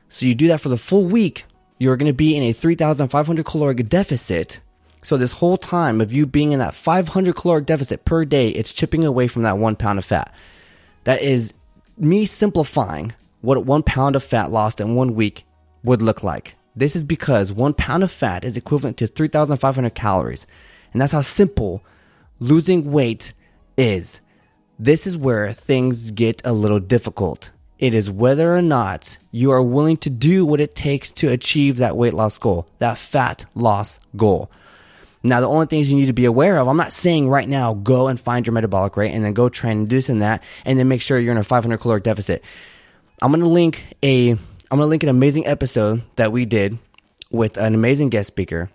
So 0.08 0.26
you 0.26 0.36
do 0.36 0.48
that 0.50 0.62
for 0.62 0.70
the 0.70 0.78
full 0.78 1.06
week, 1.06 1.46
you're 1.82 1.98
going 1.98 2.06
to 2.06 2.14
be 2.14 2.38
in 2.38 2.44
a 2.44 2.52
3,500 2.52 3.44
caloric 3.44 3.90
deficit. 3.90 4.60
So 5.02 5.18
this 5.18 5.32
whole 5.32 5.58
time 5.58 6.00
of 6.00 6.14
you 6.14 6.28
being 6.28 6.52
in 6.52 6.60
that 6.60 6.76
500 6.76 7.36
caloric 7.36 7.66
deficit 7.66 8.06
per 8.06 8.24
day, 8.24 8.50
it's 8.50 8.72
chipping 8.72 9.04
away 9.04 9.28
from 9.28 9.42
that 9.42 9.58
one 9.58 9.76
pound 9.76 9.98
of 9.98 10.06
fat. 10.06 10.32
That 11.06 11.24
is 11.24 11.56
me 11.98 12.26
simplifying 12.26 13.14
what 13.42 13.66
one 13.66 13.82
pound 13.82 14.16
of 14.16 14.24
fat 14.24 14.52
lost 14.52 14.80
in 14.80 14.94
one 14.94 15.16
week 15.16 15.44
would 15.84 16.04
look 16.04 16.22
like. 16.22 16.56
This 16.76 16.96
is 16.96 17.04
because 17.04 17.52
one 17.52 17.74
pound 17.74 18.04
of 18.04 18.12
fat 18.12 18.46
is 18.46 18.58
equivalent 18.58 18.98
to 18.98 19.08
3,500 19.08 19.96
calories. 19.96 20.46
And 20.94 21.02
that's 21.02 21.14
how 21.14 21.22
simple 21.22 21.84
losing 22.40 22.92
weight 22.92 23.34
is. 23.76 24.22
This 24.78 25.08
is 25.08 25.18
where 25.18 25.52
things 25.52 26.12
get 26.12 26.44
a 26.46 26.54
little 26.54 26.80
difficult. 26.80 27.50
It 27.82 27.96
is 27.96 28.12
whether 28.12 28.56
or 28.56 28.62
not 28.62 29.18
you 29.32 29.50
are 29.50 29.62
willing 29.62 29.98
to 29.98 30.12
do 30.12 30.46
what 30.46 30.62
it 30.62 30.76
takes 30.76 31.12
to 31.14 31.30
achieve 31.30 31.78
that 31.78 31.98
weight 31.98 32.14
loss 32.14 32.38
goal, 32.38 32.68
that 32.78 32.96
fat 32.96 33.46
loss 33.56 34.00
goal. 34.16 34.52
Now, 35.24 35.42
the 35.42 35.48
only 35.48 35.66
things 35.66 35.90
you 35.90 35.98
need 35.98 36.06
to 36.06 36.14
be 36.14 36.26
aware 36.26 36.60
of, 36.60 36.68
I'm 36.68 36.78
not 36.78 36.92
saying 36.92 37.28
right 37.28 37.50
now 37.50 37.74
go 37.74 38.08
and 38.08 38.20
find 38.20 38.46
your 38.46 38.54
metabolic 38.54 38.96
rate 38.98 39.12
and 39.12 39.26
then 39.26 39.34
go 39.34 39.50
try 39.50 39.72
and 39.72 39.90
do 39.90 39.96
this 39.96 40.10
and 40.10 40.22
that 40.22 40.44
and 40.64 40.78
then 40.78 40.88
make 40.88 41.02
sure 41.02 41.18
you're 41.18 41.32
in 41.32 41.40
a 41.40 41.44
500 41.44 41.80
caloric 41.80 42.04
deficit. 42.04 42.44
I'm 43.20 43.32
going 43.32 43.42
to 43.42 43.48
link 43.48 43.84
a, 44.04 44.30
I'm 44.30 44.38
going 44.70 44.82
to 44.82 44.86
link 44.86 45.02
an 45.02 45.10
amazing 45.10 45.48
episode 45.48 46.04
that 46.18 46.32
we 46.32 46.46
did 46.46 46.78
with 47.32 47.58
an 47.58 47.74
amazing 47.74 48.10
guest 48.10 48.28
speaker 48.28 48.70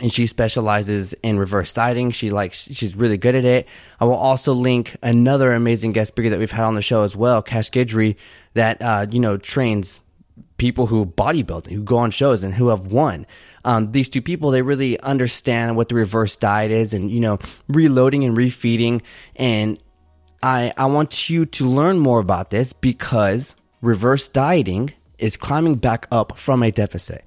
and 0.00 0.12
she 0.12 0.26
specializes 0.26 1.12
in 1.22 1.38
reverse 1.38 1.72
dieting. 1.72 2.10
She 2.10 2.30
likes, 2.30 2.68
she's 2.72 2.96
really 2.96 3.16
good 3.16 3.34
at 3.34 3.44
it. 3.44 3.68
I 4.00 4.04
will 4.06 4.14
also 4.14 4.52
link 4.52 4.96
another 5.02 5.52
amazing 5.52 5.92
guest 5.92 6.08
speaker 6.08 6.30
that 6.30 6.38
we've 6.38 6.50
had 6.50 6.64
on 6.64 6.74
the 6.74 6.82
show 6.82 7.02
as 7.02 7.16
well, 7.16 7.42
Cash 7.42 7.70
Guidry, 7.70 8.16
that, 8.54 8.82
uh, 8.82 9.06
you 9.08 9.20
know, 9.20 9.36
trains 9.36 10.00
people 10.56 10.86
who 10.86 11.06
bodybuild, 11.06 11.68
who 11.68 11.82
go 11.82 11.98
on 11.98 12.10
shows 12.10 12.42
and 12.42 12.54
who 12.54 12.68
have 12.68 12.88
won. 12.88 13.26
Um, 13.64 13.92
these 13.92 14.08
two 14.08 14.20
people, 14.20 14.50
they 14.50 14.62
really 14.62 14.98
understand 15.00 15.76
what 15.76 15.88
the 15.88 15.94
reverse 15.94 16.36
diet 16.36 16.70
is 16.70 16.92
and, 16.92 17.10
you 17.10 17.20
know, 17.20 17.38
reloading 17.68 18.24
and 18.24 18.36
refeeding. 18.36 19.00
And 19.36 19.78
I, 20.42 20.72
I 20.76 20.86
want 20.86 21.30
you 21.30 21.46
to 21.46 21.66
learn 21.66 21.98
more 21.98 22.18
about 22.18 22.50
this 22.50 22.72
because 22.72 23.56
reverse 23.80 24.28
dieting 24.28 24.92
is 25.18 25.36
climbing 25.36 25.76
back 25.76 26.06
up 26.10 26.36
from 26.36 26.62
a 26.62 26.70
deficit. 26.70 27.24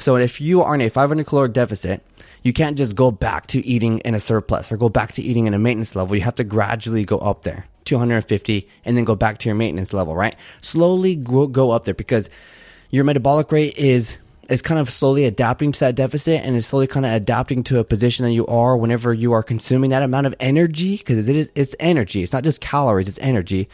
So 0.00 0.16
if 0.16 0.40
you 0.40 0.62
are 0.62 0.74
in 0.74 0.80
a 0.80 0.88
500 0.88 1.26
caloric 1.26 1.52
deficit, 1.52 2.02
you 2.42 2.52
can't 2.52 2.78
just 2.78 2.96
go 2.96 3.10
back 3.10 3.46
to 3.48 3.64
eating 3.66 3.98
in 3.98 4.14
a 4.14 4.18
surplus 4.18 4.72
or 4.72 4.78
go 4.78 4.88
back 4.88 5.12
to 5.12 5.22
eating 5.22 5.46
in 5.46 5.52
a 5.52 5.58
maintenance 5.58 5.94
level. 5.94 6.16
You 6.16 6.22
have 6.22 6.36
to 6.36 6.44
gradually 6.44 7.04
go 7.04 7.18
up 7.18 7.42
there, 7.42 7.66
250, 7.84 8.68
and 8.84 8.96
then 8.96 9.04
go 9.04 9.14
back 9.14 9.38
to 9.38 9.48
your 9.48 9.56
maintenance 9.56 9.92
level, 9.92 10.14
right? 10.16 10.34
Slowly 10.62 11.16
go, 11.16 11.70
up 11.70 11.84
there 11.84 11.94
because 11.94 12.30
your 12.90 13.04
metabolic 13.04 13.52
rate 13.52 13.76
is 13.76 14.16
is 14.48 14.62
kind 14.62 14.80
of 14.80 14.90
slowly 14.90 15.26
adapting 15.26 15.70
to 15.70 15.78
that 15.78 15.94
deficit 15.94 16.42
and 16.42 16.56
is 16.56 16.66
slowly 16.66 16.88
kind 16.88 17.06
of 17.06 17.12
adapting 17.12 17.62
to 17.62 17.78
a 17.78 17.84
position 17.84 18.24
that 18.24 18.32
you 18.32 18.44
are 18.48 18.76
whenever 18.76 19.14
you 19.14 19.32
are 19.32 19.44
consuming 19.44 19.90
that 19.90 20.02
amount 20.02 20.26
of 20.26 20.34
energy 20.40 20.96
because 20.96 21.28
it 21.28 21.36
is 21.36 21.52
it's 21.54 21.76
energy. 21.78 22.22
It's 22.22 22.32
not 22.32 22.42
just 22.42 22.60
calories, 22.60 23.06
it's 23.06 23.18
energy. 23.18 23.68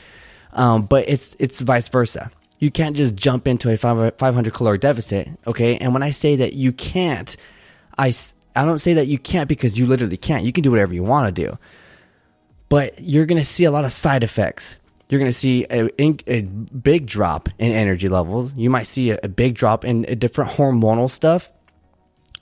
Um, 0.52 0.83
but 0.83 1.09
it's 1.09 1.37
it's 1.38 1.61
vice 1.61 1.88
versa 1.88 2.30
you 2.59 2.71
can't 2.71 2.97
just 2.97 3.15
jump 3.15 3.47
into 3.47 3.71
a 3.71 3.77
500 3.77 4.55
caloric 4.55 4.81
deficit. 4.81 5.29
Okay. 5.47 5.77
And 5.77 5.93
when 5.93 6.03
I 6.03 6.11
say 6.11 6.37
that 6.37 6.55
you 6.55 6.73
can't, 6.73 7.37
I, 7.99 8.13
I 8.55 8.65
don't 8.65 8.79
say 8.79 8.95
that 8.95 9.07
you 9.07 9.19
can't 9.19 9.49
because 9.49 9.79
you 9.79 9.87
literally 9.87 10.17
can't. 10.17 10.45
You 10.45 10.53
can 10.53 10.63
do 10.63 10.71
whatever 10.71 10.95
you 10.95 11.03
want 11.03 11.35
to 11.35 11.43
do. 11.47 11.59
But 12.69 13.01
you're 13.01 13.27
going 13.27 13.39
to 13.39 13.45
see 13.45 13.65
a 13.65 13.71
lot 13.71 13.85
of 13.85 13.93
side 13.93 14.25
effects. 14.25 14.79
You're 15.09 15.21
going 15.21 15.31
to 15.31 15.37
see 15.37 15.67
a, 15.71 15.89
a, 16.01 16.43
big 16.43 17.07
drop 17.07 17.49
in 17.59 17.71
energy 17.71 18.09
levels. 18.09 18.53
You 18.55 18.71
might 18.71 18.89
see 18.89 19.11
a, 19.11 19.21
a 19.23 19.29
big 19.29 19.55
drop 19.55 19.85
in 19.85 20.05
uh, 20.05 20.15
different 20.15 20.51
hormonal 20.51 21.09
stuff. 21.09 21.53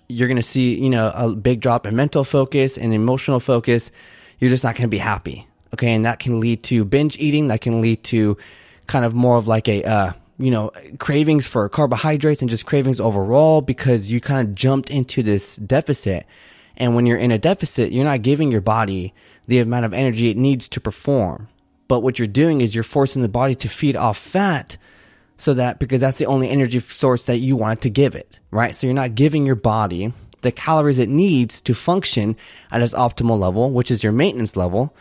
You're 0.08 0.28
going 0.28 0.36
to 0.36 0.42
see, 0.42 0.80
you 0.80 0.88
know, 0.88 1.12
a 1.14 1.34
big 1.34 1.60
drop 1.60 1.86
in 1.86 1.94
mental 1.94 2.24
focus 2.24 2.78
and 2.78 2.94
emotional 2.94 3.38
focus. 3.38 3.90
You're 4.38 4.50
just 4.50 4.64
not 4.64 4.76
going 4.76 4.84
to 4.84 4.88
be 4.88 4.98
happy. 4.98 5.46
Okay. 5.74 5.92
And 5.92 6.06
that 6.06 6.20
can 6.20 6.40
lead 6.40 6.62
to 6.64 6.86
binge 6.86 7.18
eating. 7.18 7.48
That 7.48 7.60
can 7.60 7.82
lead 7.82 8.02
to, 8.04 8.38
kind 8.86 9.04
of 9.04 9.14
more 9.14 9.36
of 9.36 9.46
like 9.46 9.68
a, 9.68 9.84
uh, 9.84 10.12
you 10.38 10.50
know, 10.50 10.72
cravings 10.98 11.46
for 11.46 11.68
carbohydrates 11.68 12.40
and 12.40 12.50
just 12.50 12.66
cravings 12.66 13.00
overall 13.00 13.60
because 13.60 14.10
you 14.10 14.20
kind 14.20 14.46
of 14.46 14.54
jumped 14.54 14.90
into 14.90 15.22
this 15.22 15.56
deficit. 15.56 16.26
And 16.76 16.94
when 16.94 17.06
you're 17.06 17.18
in 17.18 17.30
a 17.30 17.38
deficit, 17.38 17.92
you're 17.92 18.04
not 18.04 18.22
giving 18.22 18.50
your 18.50 18.60
body 18.60 19.14
the 19.46 19.60
amount 19.60 19.84
of 19.84 19.94
energy 19.94 20.30
it 20.30 20.36
needs 20.36 20.68
to 20.70 20.80
perform. 20.80 21.48
But 21.86 22.00
what 22.00 22.18
you're 22.18 22.26
doing 22.26 22.60
is 22.60 22.74
you're 22.74 22.82
forcing 22.82 23.22
the 23.22 23.28
body 23.28 23.54
to 23.56 23.68
feed 23.68 23.96
off 23.96 24.16
fat 24.16 24.76
so 25.36 25.54
that 25.54 25.78
because 25.78 26.00
that's 26.00 26.18
the 26.18 26.26
only 26.26 26.48
energy 26.48 26.78
source 26.78 27.26
that 27.26 27.38
you 27.38 27.56
want 27.56 27.82
to 27.82 27.90
give 27.90 28.14
it, 28.14 28.38
right? 28.50 28.74
So 28.74 28.86
you're 28.86 28.94
not 28.94 29.14
giving 29.14 29.46
your 29.46 29.56
body 29.56 30.12
the 30.42 30.52
calories 30.52 30.98
it 30.98 31.08
needs 31.08 31.60
to 31.62 31.74
function 31.74 32.36
at 32.70 32.82
its 32.82 32.94
optimal 32.94 33.38
level, 33.38 33.70
which 33.70 33.90
is 33.90 34.02
your 34.02 34.12
maintenance 34.12 34.56
level. 34.56 34.94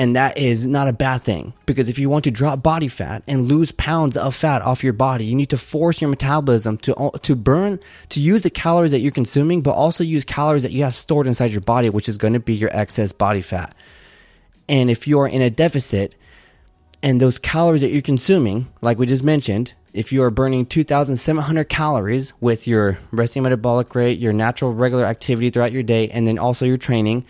And 0.00 0.14
that 0.14 0.38
is 0.38 0.64
not 0.64 0.86
a 0.86 0.92
bad 0.92 1.22
thing 1.22 1.54
because 1.66 1.88
if 1.88 1.98
you 1.98 2.08
want 2.08 2.22
to 2.22 2.30
drop 2.30 2.62
body 2.62 2.86
fat 2.86 3.24
and 3.26 3.48
lose 3.48 3.72
pounds 3.72 4.16
of 4.16 4.32
fat 4.32 4.62
off 4.62 4.84
your 4.84 4.92
body, 4.92 5.24
you 5.24 5.34
need 5.34 5.50
to 5.50 5.58
force 5.58 6.00
your 6.00 6.08
metabolism 6.08 6.78
to, 6.78 7.10
to 7.20 7.34
burn, 7.34 7.80
to 8.10 8.20
use 8.20 8.44
the 8.44 8.50
calories 8.50 8.92
that 8.92 9.00
you're 9.00 9.10
consuming, 9.10 9.60
but 9.60 9.72
also 9.72 10.04
use 10.04 10.24
calories 10.24 10.62
that 10.62 10.70
you 10.70 10.84
have 10.84 10.94
stored 10.94 11.26
inside 11.26 11.50
your 11.50 11.62
body, 11.62 11.90
which 11.90 12.08
is 12.08 12.16
going 12.16 12.32
to 12.32 12.38
be 12.38 12.54
your 12.54 12.70
excess 12.72 13.10
body 13.10 13.42
fat. 13.42 13.74
And 14.68 14.88
if 14.88 15.08
you're 15.08 15.26
in 15.26 15.42
a 15.42 15.50
deficit 15.50 16.14
and 17.02 17.20
those 17.20 17.40
calories 17.40 17.80
that 17.80 17.90
you're 17.90 18.00
consuming, 18.00 18.68
like 18.80 19.00
we 19.00 19.06
just 19.06 19.24
mentioned, 19.24 19.74
if 19.92 20.12
you 20.12 20.22
are 20.22 20.30
burning 20.30 20.64
2,700 20.64 21.64
calories 21.64 22.32
with 22.40 22.68
your 22.68 22.98
resting 23.10 23.42
metabolic 23.42 23.92
rate, 23.96 24.20
your 24.20 24.32
natural 24.32 24.72
regular 24.72 25.04
activity 25.04 25.50
throughout 25.50 25.72
your 25.72 25.82
day, 25.82 26.08
and 26.10 26.24
then 26.24 26.38
also 26.38 26.64
your 26.64 26.76
training, 26.76 27.24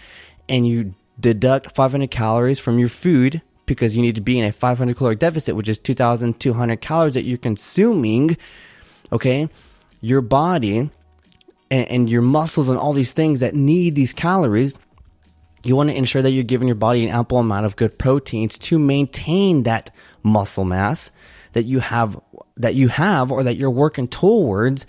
and 0.50 0.66
you 0.66 0.94
deduct 1.20 1.74
500 1.74 2.10
calories 2.10 2.58
from 2.58 2.78
your 2.78 2.88
food 2.88 3.42
because 3.66 3.94
you 3.94 4.02
need 4.02 4.14
to 4.16 4.20
be 4.20 4.38
in 4.38 4.44
a 4.44 4.52
500 4.52 4.96
caloric 4.96 5.18
deficit, 5.18 5.54
which 5.54 5.68
is 5.68 5.78
2,200 5.78 6.80
calories 6.80 7.14
that 7.14 7.24
you're 7.24 7.38
consuming. 7.38 8.36
Okay. 9.12 9.48
Your 10.00 10.20
body 10.20 10.90
and, 11.70 11.88
and, 11.88 12.10
your 12.10 12.22
muscles 12.22 12.68
and 12.68 12.78
all 12.78 12.92
these 12.92 13.12
things 13.12 13.40
that 13.40 13.54
need 13.54 13.94
these 13.94 14.12
calories, 14.12 14.74
you 15.64 15.76
want 15.76 15.90
to 15.90 15.96
ensure 15.96 16.22
that 16.22 16.30
you're 16.30 16.44
giving 16.44 16.68
your 16.68 16.76
body 16.76 17.04
an 17.04 17.14
ample 17.14 17.38
amount 17.38 17.66
of 17.66 17.76
good 17.76 17.98
proteins 17.98 18.58
to 18.58 18.78
maintain 18.78 19.64
that 19.64 19.90
muscle 20.22 20.64
mass 20.64 21.10
that 21.52 21.64
you 21.64 21.80
have, 21.80 22.18
that 22.56 22.74
you 22.74 22.88
have 22.88 23.32
or 23.32 23.42
that 23.42 23.56
you're 23.56 23.70
working 23.70 24.08
towards 24.08 24.86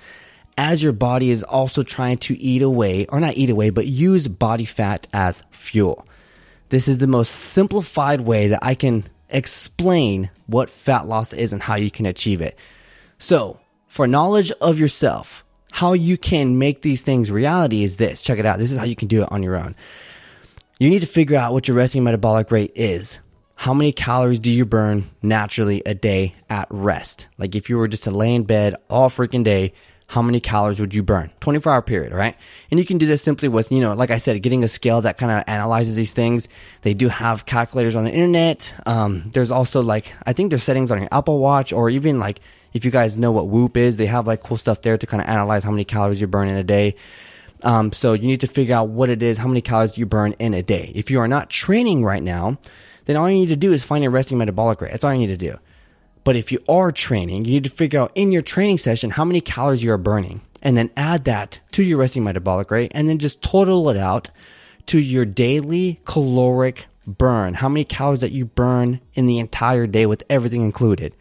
as 0.58 0.84
your 0.84 0.92
body 0.92 1.30
is 1.30 1.42
also 1.42 1.84
trying 1.84 2.18
to 2.18 2.38
eat 2.38 2.62
away, 2.62 3.06
or 3.06 3.22
not 3.22 3.38
eat 3.38 3.50
away, 3.50 3.70
but 3.70 3.88
use 3.88 4.28
body 4.28 4.66
fat 4.66 5.08
as 5.14 5.42
fuel. 5.52 6.06
This 6.70 6.88
is 6.88 7.00
the 7.00 7.08
most 7.08 7.30
simplified 7.30 8.22
way 8.22 8.50
that 8.50 8.60
I 8.62 8.76
can 8.76 9.06
explain 9.30 10.30
what 10.48 10.70
fat 10.70 11.08
loss 11.08 11.34
is 11.34 11.54
and 11.54 11.62
how 11.62 11.76
you 11.76 11.92
can 11.92 12.06
achieve 12.06 12.42
it. 12.42 12.58
So, 13.18 13.60
for 13.88 14.08
knowledge 14.08 14.52
of 14.62 14.80
yourself, 14.80 15.44
how 15.72 15.94
you 15.94 16.18
can 16.18 16.58
make 16.58 16.82
these 16.82 17.02
things 17.02 17.32
reality 17.32 17.84
is 17.84 17.98
this. 17.98 18.22
Check 18.22 18.40
it 18.40 18.46
out. 18.46 18.60
This 18.60 18.72
is 18.72 18.78
how 18.78 18.86
you 18.86 18.96
can 18.96 19.08
do 19.08 19.24
it 19.24 19.32
on 19.32 19.44
your 19.44 19.56
own. 19.56 19.76
You 20.80 20.90
need 20.90 21.02
to 21.02 21.08
figure 21.08 21.38
out 21.38 21.54
what 21.54 21.68
your 21.68 21.76
resting 21.76 22.04
metabolic 22.04 22.52
rate 22.52 22.72
is. 22.76 23.20
How 23.56 23.74
many 23.74 23.92
calories 23.92 24.40
do 24.40 24.50
you 24.50 24.66
burn 24.66 25.10
naturally 25.22 25.82
a 25.86 25.94
day 25.94 26.36
at 26.50 26.68
rest? 26.70 27.28
Like 27.38 27.56
if 27.56 27.70
you 27.70 27.78
were 27.78 27.90
just 27.90 28.06
to 28.06 28.12
lay 28.12 28.34
in 28.34 28.44
bed 28.44 28.76
all 28.90 29.10
freaking 29.10 29.44
day, 29.44 29.74
how 30.10 30.24
many 30.24 30.40
calories 30.40 30.80
would 30.80 30.92
you 30.92 31.04
burn? 31.04 31.30
24 31.40 31.72
hour 31.72 31.82
period, 31.84 32.12
right? 32.12 32.36
And 32.72 32.80
you 32.80 32.86
can 32.86 32.98
do 32.98 33.06
this 33.06 33.22
simply 33.22 33.48
with, 33.48 33.72
you 33.72 33.80
know, 33.80 33.94
like 33.94 34.10
I 34.10 34.18
said, 34.18 34.42
getting 34.42 34.64
a 34.64 34.68
scale 34.68 35.02
that 35.02 35.20
kind 35.20 35.32
of 35.32 35.44
analyzes 35.46 35.96
these 35.96 36.14
things. 36.14 36.48
They 36.82 36.96
do 36.96 37.10
have 37.10 37.46
calculators 37.46 37.96
on 37.96 38.06
the 38.06 38.12
internet. 38.12 38.74
Um, 38.88 39.30
there's 39.34 39.52
also 39.52 39.84
like, 39.84 40.12
I 40.26 40.34
think 40.34 40.50
there's 40.50 40.64
settings 40.64 40.92
on 40.92 40.98
your 40.98 41.10
Apple 41.12 41.38
Watch 41.38 41.72
or 41.72 41.92
even 41.92 42.18
like, 42.18 42.40
if 42.74 42.86
you 42.86 42.92
guys 42.92 43.18
know 43.18 43.32
what 43.32 43.50
Whoop 43.50 43.78
is, 43.78 43.98
they 43.98 44.08
have 44.08 44.26
like 44.26 44.42
cool 44.42 44.58
stuff 44.58 44.82
there 44.82 44.98
to 44.98 45.06
kind 45.06 45.22
of 45.22 45.30
analyze 45.30 45.64
how 45.64 45.70
many 45.70 45.86
calories 45.86 46.20
you 46.20 46.26
burn 46.26 46.48
in 46.48 46.58
a 46.58 46.64
day. 46.64 46.96
Um, 47.62 47.92
so 47.92 48.14
you 48.14 48.26
need 48.26 48.42
to 48.42 48.48
figure 48.48 48.76
out 48.76 48.90
what 48.90 49.12
it 49.12 49.22
is, 49.22 49.38
how 49.38 49.48
many 49.48 49.62
calories 49.62 49.96
you 49.96 50.08
burn 50.08 50.34
in 50.40 50.56
a 50.56 50.64
day. 50.64 50.92
If 50.96 51.12
you 51.12 51.20
are 51.20 51.28
not 51.28 51.52
training 51.52 52.04
right 52.04 52.24
now, 52.24 52.58
then 53.06 53.16
all 53.16 53.30
you 53.30 53.36
need 53.36 53.50
to 53.50 53.56
do 53.56 53.74
is 53.74 53.84
find 53.84 54.04
your 54.04 54.12
resting 54.12 54.40
metabolic 54.40 54.82
rate. 54.82 54.92
That's 54.92 55.04
all 55.04 55.14
you 55.14 55.20
need 55.20 55.28
to 55.28 55.38
do. 55.38 55.60
But 56.24 56.36
if 56.36 56.52
you 56.52 56.60
are 56.68 56.92
training, 56.92 57.46
you 57.46 57.54
need 57.54 57.64
to 57.64 57.70
figure 57.70 58.00
out 58.00 58.12
in 58.16 58.32
your 58.32 58.42
training 58.42 58.78
session 58.78 59.12
how 59.12 59.26
many 59.26 59.42
calories 59.42 59.82
you 59.82 59.92
are 59.92 59.98
burning 59.98 60.42
and 60.62 60.78
then 60.78 60.92
add 60.98 61.26
that 61.26 61.60
to 61.72 61.84
your 61.84 61.98
resting 61.98 62.24
metabolic 62.24 62.70
rate 62.72 62.92
and 62.94 63.08
then 63.08 63.20
just 63.20 63.42
total 63.42 63.90
it 63.90 63.98
out 63.98 64.30
to 64.88 65.00
your 65.00 65.26
daily 65.26 66.00
caloric 66.06 66.88
burn. 67.06 67.54
How 67.54 67.70
many 67.70 67.84
calories 67.84 68.22
that 68.22 68.32
you 68.32 68.46
burn 68.46 69.02
in 69.14 69.26
the 69.26 69.40
entire 69.40 69.88
day 69.88 70.06
with 70.06 70.24
everything 70.30 70.62
included. 70.62 71.16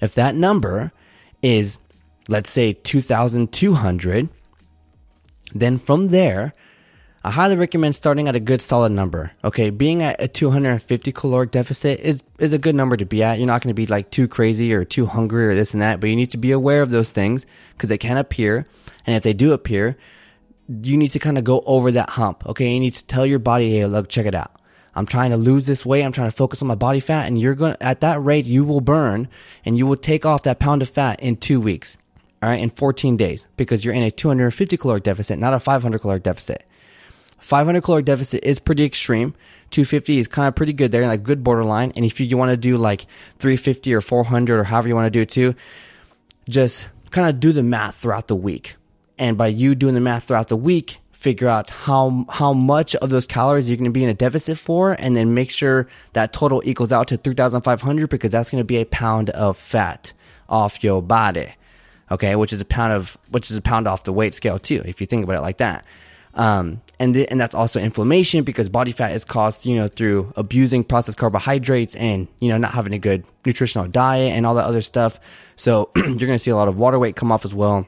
If 0.00 0.14
that 0.14 0.34
number 0.34 0.92
is, 1.42 1.78
let's 2.28 2.50
say 2.50 2.72
2,200, 2.72 4.28
then 5.54 5.78
from 5.78 6.08
there, 6.08 6.54
I 7.24 7.30
highly 7.30 7.54
recommend 7.54 7.94
starting 7.94 8.26
at 8.26 8.34
a 8.34 8.40
good 8.40 8.60
solid 8.60 8.90
number. 8.90 9.30
Okay, 9.44 9.70
being 9.70 10.02
at 10.02 10.20
a 10.20 10.26
250 10.26 11.12
caloric 11.12 11.52
deficit 11.52 12.00
is 12.00 12.20
is 12.40 12.52
a 12.52 12.58
good 12.58 12.74
number 12.74 12.96
to 12.96 13.04
be 13.04 13.22
at. 13.22 13.38
You're 13.38 13.46
not 13.46 13.62
going 13.62 13.68
to 13.68 13.80
be 13.80 13.86
like 13.86 14.10
too 14.10 14.26
crazy 14.26 14.74
or 14.74 14.84
too 14.84 15.06
hungry 15.06 15.46
or 15.46 15.54
this 15.54 15.72
and 15.72 15.82
that, 15.82 16.00
but 16.00 16.10
you 16.10 16.16
need 16.16 16.32
to 16.32 16.36
be 16.36 16.50
aware 16.50 16.82
of 16.82 16.90
those 16.90 17.12
things 17.12 17.46
because 17.74 17.90
they 17.90 17.98
can 17.98 18.16
appear, 18.16 18.66
and 19.06 19.14
if 19.14 19.22
they 19.22 19.32
do 19.32 19.52
appear, 19.52 19.96
you 20.68 20.96
need 20.96 21.10
to 21.10 21.20
kind 21.20 21.38
of 21.38 21.44
go 21.44 21.62
over 21.64 21.92
that 21.92 22.10
hump. 22.10 22.44
Okay, 22.46 22.74
you 22.74 22.80
need 22.80 22.94
to 22.94 23.06
tell 23.06 23.24
your 23.24 23.38
body, 23.38 23.70
hey, 23.70 23.86
look, 23.86 24.08
check 24.08 24.26
it 24.26 24.34
out. 24.34 24.60
I'm 24.96 25.06
trying 25.06 25.30
to 25.30 25.36
lose 25.36 25.66
this 25.66 25.86
weight. 25.86 26.02
I'm 26.02 26.12
trying 26.12 26.28
to 26.28 26.36
focus 26.36 26.60
on 26.60 26.66
my 26.66 26.74
body 26.74 26.98
fat, 26.98 27.28
and 27.28 27.40
you're 27.40 27.54
going 27.54 27.74
to 27.74 27.82
at 27.84 28.00
that 28.00 28.20
rate 28.20 28.46
you 28.46 28.64
will 28.64 28.80
burn, 28.80 29.28
and 29.64 29.78
you 29.78 29.86
will 29.86 29.96
take 29.96 30.26
off 30.26 30.42
that 30.42 30.58
pound 30.58 30.82
of 30.82 30.88
fat 30.88 31.20
in 31.20 31.36
two 31.36 31.60
weeks. 31.60 31.96
All 32.42 32.48
right, 32.48 32.60
in 32.60 32.70
14 32.70 33.16
days 33.16 33.46
because 33.56 33.84
you're 33.84 33.94
in 33.94 34.02
a 34.02 34.10
250 34.10 34.76
caloric 34.76 35.04
deficit, 35.04 35.38
not 35.38 35.54
a 35.54 35.60
500 35.60 36.00
caloric 36.00 36.24
deficit. 36.24 36.66
500 37.42 37.82
caloric 37.82 38.04
deficit 38.04 38.44
is 38.44 38.58
pretty 38.58 38.84
extreme. 38.84 39.34
250 39.70 40.18
is 40.18 40.28
kind 40.28 40.48
of 40.48 40.54
pretty 40.54 40.72
good 40.72 40.92
there, 40.92 41.06
like 41.06 41.22
good 41.22 41.42
borderline. 41.42 41.92
And 41.96 42.04
if 42.04 42.20
you, 42.20 42.26
you 42.26 42.36
want 42.36 42.50
to 42.50 42.56
do 42.56 42.76
like 42.76 43.02
350 43.38 43.92
or 43.94 44.00
400 44.00 44.60
or 44.60 44.64
however 44.64 44.88
you 44.88 44.94
want 44.94 45.06
to 45.06 45.10
do 45.10 45.22
it 45.22 45.28
too, 45.28 45.54
just 46.48 46.88
kind 47.10 47.28
of 47.28 47.40
do 47.40 47.52
the 47.52 47.62
math 47.62 47.96
throughout 47.96 48.28
the 48.28 48.36
week. 48.36 48.76
And 49.18 49.36
by 49.36 49.48
you 49.48 49.74
doing 49.74 49.94
the 49.94 50.00
math 50.00 50.24
throughout 50.24 50.48
the 50.48 50.56
week, 50.56 50.98
figure 51.10 51.48
out 51.48 51.70
how 51.70 52.26
how 52.28 52.52
much 52.52 52.94
of 52.96 53.10
those 53.10 53.26
calories 53.26 53.68
you're 53.68 53.76
going 53.76 53.84
to 53.84 53.92
be 53.92 54.02
in 54.02 54.08
a 54.08 54.14
deficit 54.14 54.58
for, 54.58 54.92
and 54.92 55.16
then 55.16 55.34
make 55.34 55.50
sure 55.50 55.88
that 56.12 56.32
total 56.32 56.62
equals 56.64 56.92
out 56.92 57.08
to 57.08 57.16
3,500 57.16 58.08
because 58.08 58.30
that's 58.30 58.50
going 58.50 58.60
to 58.60 58.64
be 58.64 58.76
a 58.76 58.86
pound 58.86 59.30
of 59.30 59.56
fat 59.56 60.12
off 60.48 60.82
your 60.82 61.02
body. 61.02 61.54
Okay, 62.10 62.36
which 62.36 62.52
is 62.52 62.60
a 62.60 62.64
pound 62.64 62.92
of 62.92 63.16
which 63.30 63.50
is 63.50 63.56
a 63.56 63.62
pound 63.62 63.88
off 63.88 64.04
the 64.04 64.12
weight 64.12 64.34
scale 64.34 64.58
too, 64.58 64.82
if 64.84 65.00
you 65.00 65.06
think 65.06 65.24
about 65.24 65.36
it 65.36 65.40
like 65.40 65.58
that. 65.58 65.86
Um, 66.34 66.80
and 66.98 67.14
th- 67.14 67.28
and 67.30 67.40
that's 67.40 67.54
also 67.54 67.80
inflammation 67.80 68.44
because 68.44 68.68
body 68.68 68.92
fat 68.92 69.12
is 69.12 69.24
caused, 69.24 69.66
you 69.66 69.74
know, 69.74 69.88
through 69.88 70.32
abusing 70.36 70.84
processed 70.84 71.18
carbohydrates 71.18 71.94
and 71.96 72.28
you 72.40 72.48
know 72.48 72.56
not 72.56 72.72
having 72.72 72.94
a 72.94 72.98
good 72.98 73.24
nutritional 73.44 73.88
diet 73.88 74.32
and 74.32 74.46
all 74.46 74.54
that 74.54 74.64
other 74.64 74.80
stuff. 74.80 75.20
So 75.56 75.90
you're 75.96 76.14
going 76.14 76.32
to 76.32 76.38
see 76.38 76.50
a 76.50 76.56
lot 76.56 76.68
of 76.68 76.78
water 76.78 76.98
weight 76.98 77.16
come 77.16 77.32
off 77.32 77.44
as 77.44 77.54
well, 77.54 77.86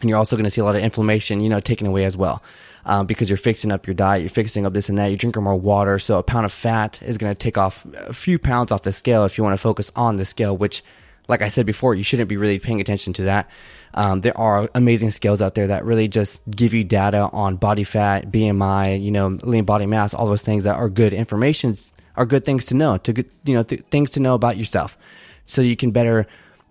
and 0.00 0.08
you're 0.08 0.18
also 0.18 0.36
going 0.36 0.44
to 0.44 0.50
see 0.50 0.60
a 0.60 0.64
lot 0.64 0.74
of 0.74 0.82
inflammation, 0.82 1.40
you 1.40 1.48
know, 1.48 1.60
taken 1.60 1.86
away 1.86 2.04
as 2.04 2.16
well. 2.16 2.42
Um, 2.86 3.06
because 3.06 3.28
you're 3.28 3.36
fixing 3.36 3.70
up 3.72 3.86
your 3.86 3.92
diet, 3.92 4.22
you're 4.22 4.30
fixing 4.30 4.64
up 4.64 4.72
this 4.72 4.88
and 4.88 4.96
that, 4.96 5.08
you're 5.08 5.18
drinking 5.18 5.44
more 5.44 5.54
water. 5.54 5.98
So 5.98 6.18
a 6.18 6.22
pound 6.22 6.46
of 6.46 6.52
fat 6.52 7.02
is 7.02 7.18
going 7.18 7.30
to 7.30 7.38
take 7.38 7.58
off 7.58 7.84
a 7.94 8.14
few 8.14 8.38
pounds 8.38 8.72
off 8.72 8.84
the 8.84 8.92
scale 8.92 9.26
if 9.26 9.36
you 9.36 9.44
want 9.44 9.52
to 9.52 9.58
focus 9.58 9.92
on 9.94 10.16
the 10.16 10.24
scale, 10.24 10.56
which, 10.56 10.82
like 11.30 11.42
I 11.42 11.48
said 11.48 11.64
before, 11.64 11.94
you 11.94 12.02
shouldn't 12.02 12.28
be 12.28 12.36
really 12.36 12.58
paying 12.58 12.80
attention 12.80 13.12
to 13.14 13.22
that. 13.22 13.48
Um, 13.94 14.20
there 14.20 14.36
are 14.36 14.68
amazing 14.74 15.12
scales 15.12 15.40
out 15.40 15.54
there 15.54 15.68
that 15.68 15.84
really 15.84 16.08
just 16.08 16.42
give 16.50 16.74
you 16.74 16.84
data 16.84 17.30
on 17.32 17.56
body 17.56 17.84
fat, 17.84 18.30
BMI, 18.30 19.02
you 19.02 19.10
know, 19.10 19.38
lean 19.42 19.64
body 19.64 19.86
mass, 19.86 20.12
all 20.12 20.26
those 20.26 20.42
things 20.42 20.64
that 20.64 20.76
are 20.76 20.88
good 20.88 21.12
information, 21.12 21.76
are 22.16 22.26
good 22.26 22.44
things 22.44 22.66
to 22.66 22.74
know, 22.74 22.98
to 22.98 23.24
you 23.44 23.54
know, 23.54 23.62
th- 23.62 23.82
things 23.90 24.10
to 24.10 24.20
know 24.20 24.34
about 24.34 24.56
yourself, 24.56 24.98
so 25.46 25.62
you 25.62 25.76
can 25.76 25.90
better 25.90 26.26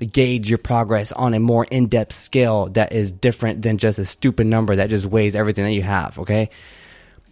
gauge 0.05 0.47
your 0.47 0.57
progress 0.57 1.11
on 1.11 1.33
a 1.33 1.39
more 1.39 1.65
in-depth 1.65 2.15
scale 2.15 2.67
that 2.67 2.93
is 2.93 3.11
different 3.11 3.61
than 3.63 3.77
just 3.77 3.99
a 3.99 4.05
stupid 4.05 4.47
number 4.47 4.75
that 4.75 4.89
just 4.89 5.05
weighs 5.05 5.35
everything 5.35 5.65
that 5.65 5.73
you 5.73 5.83
have. 5.83 6.17
Okay. 6.19 6.49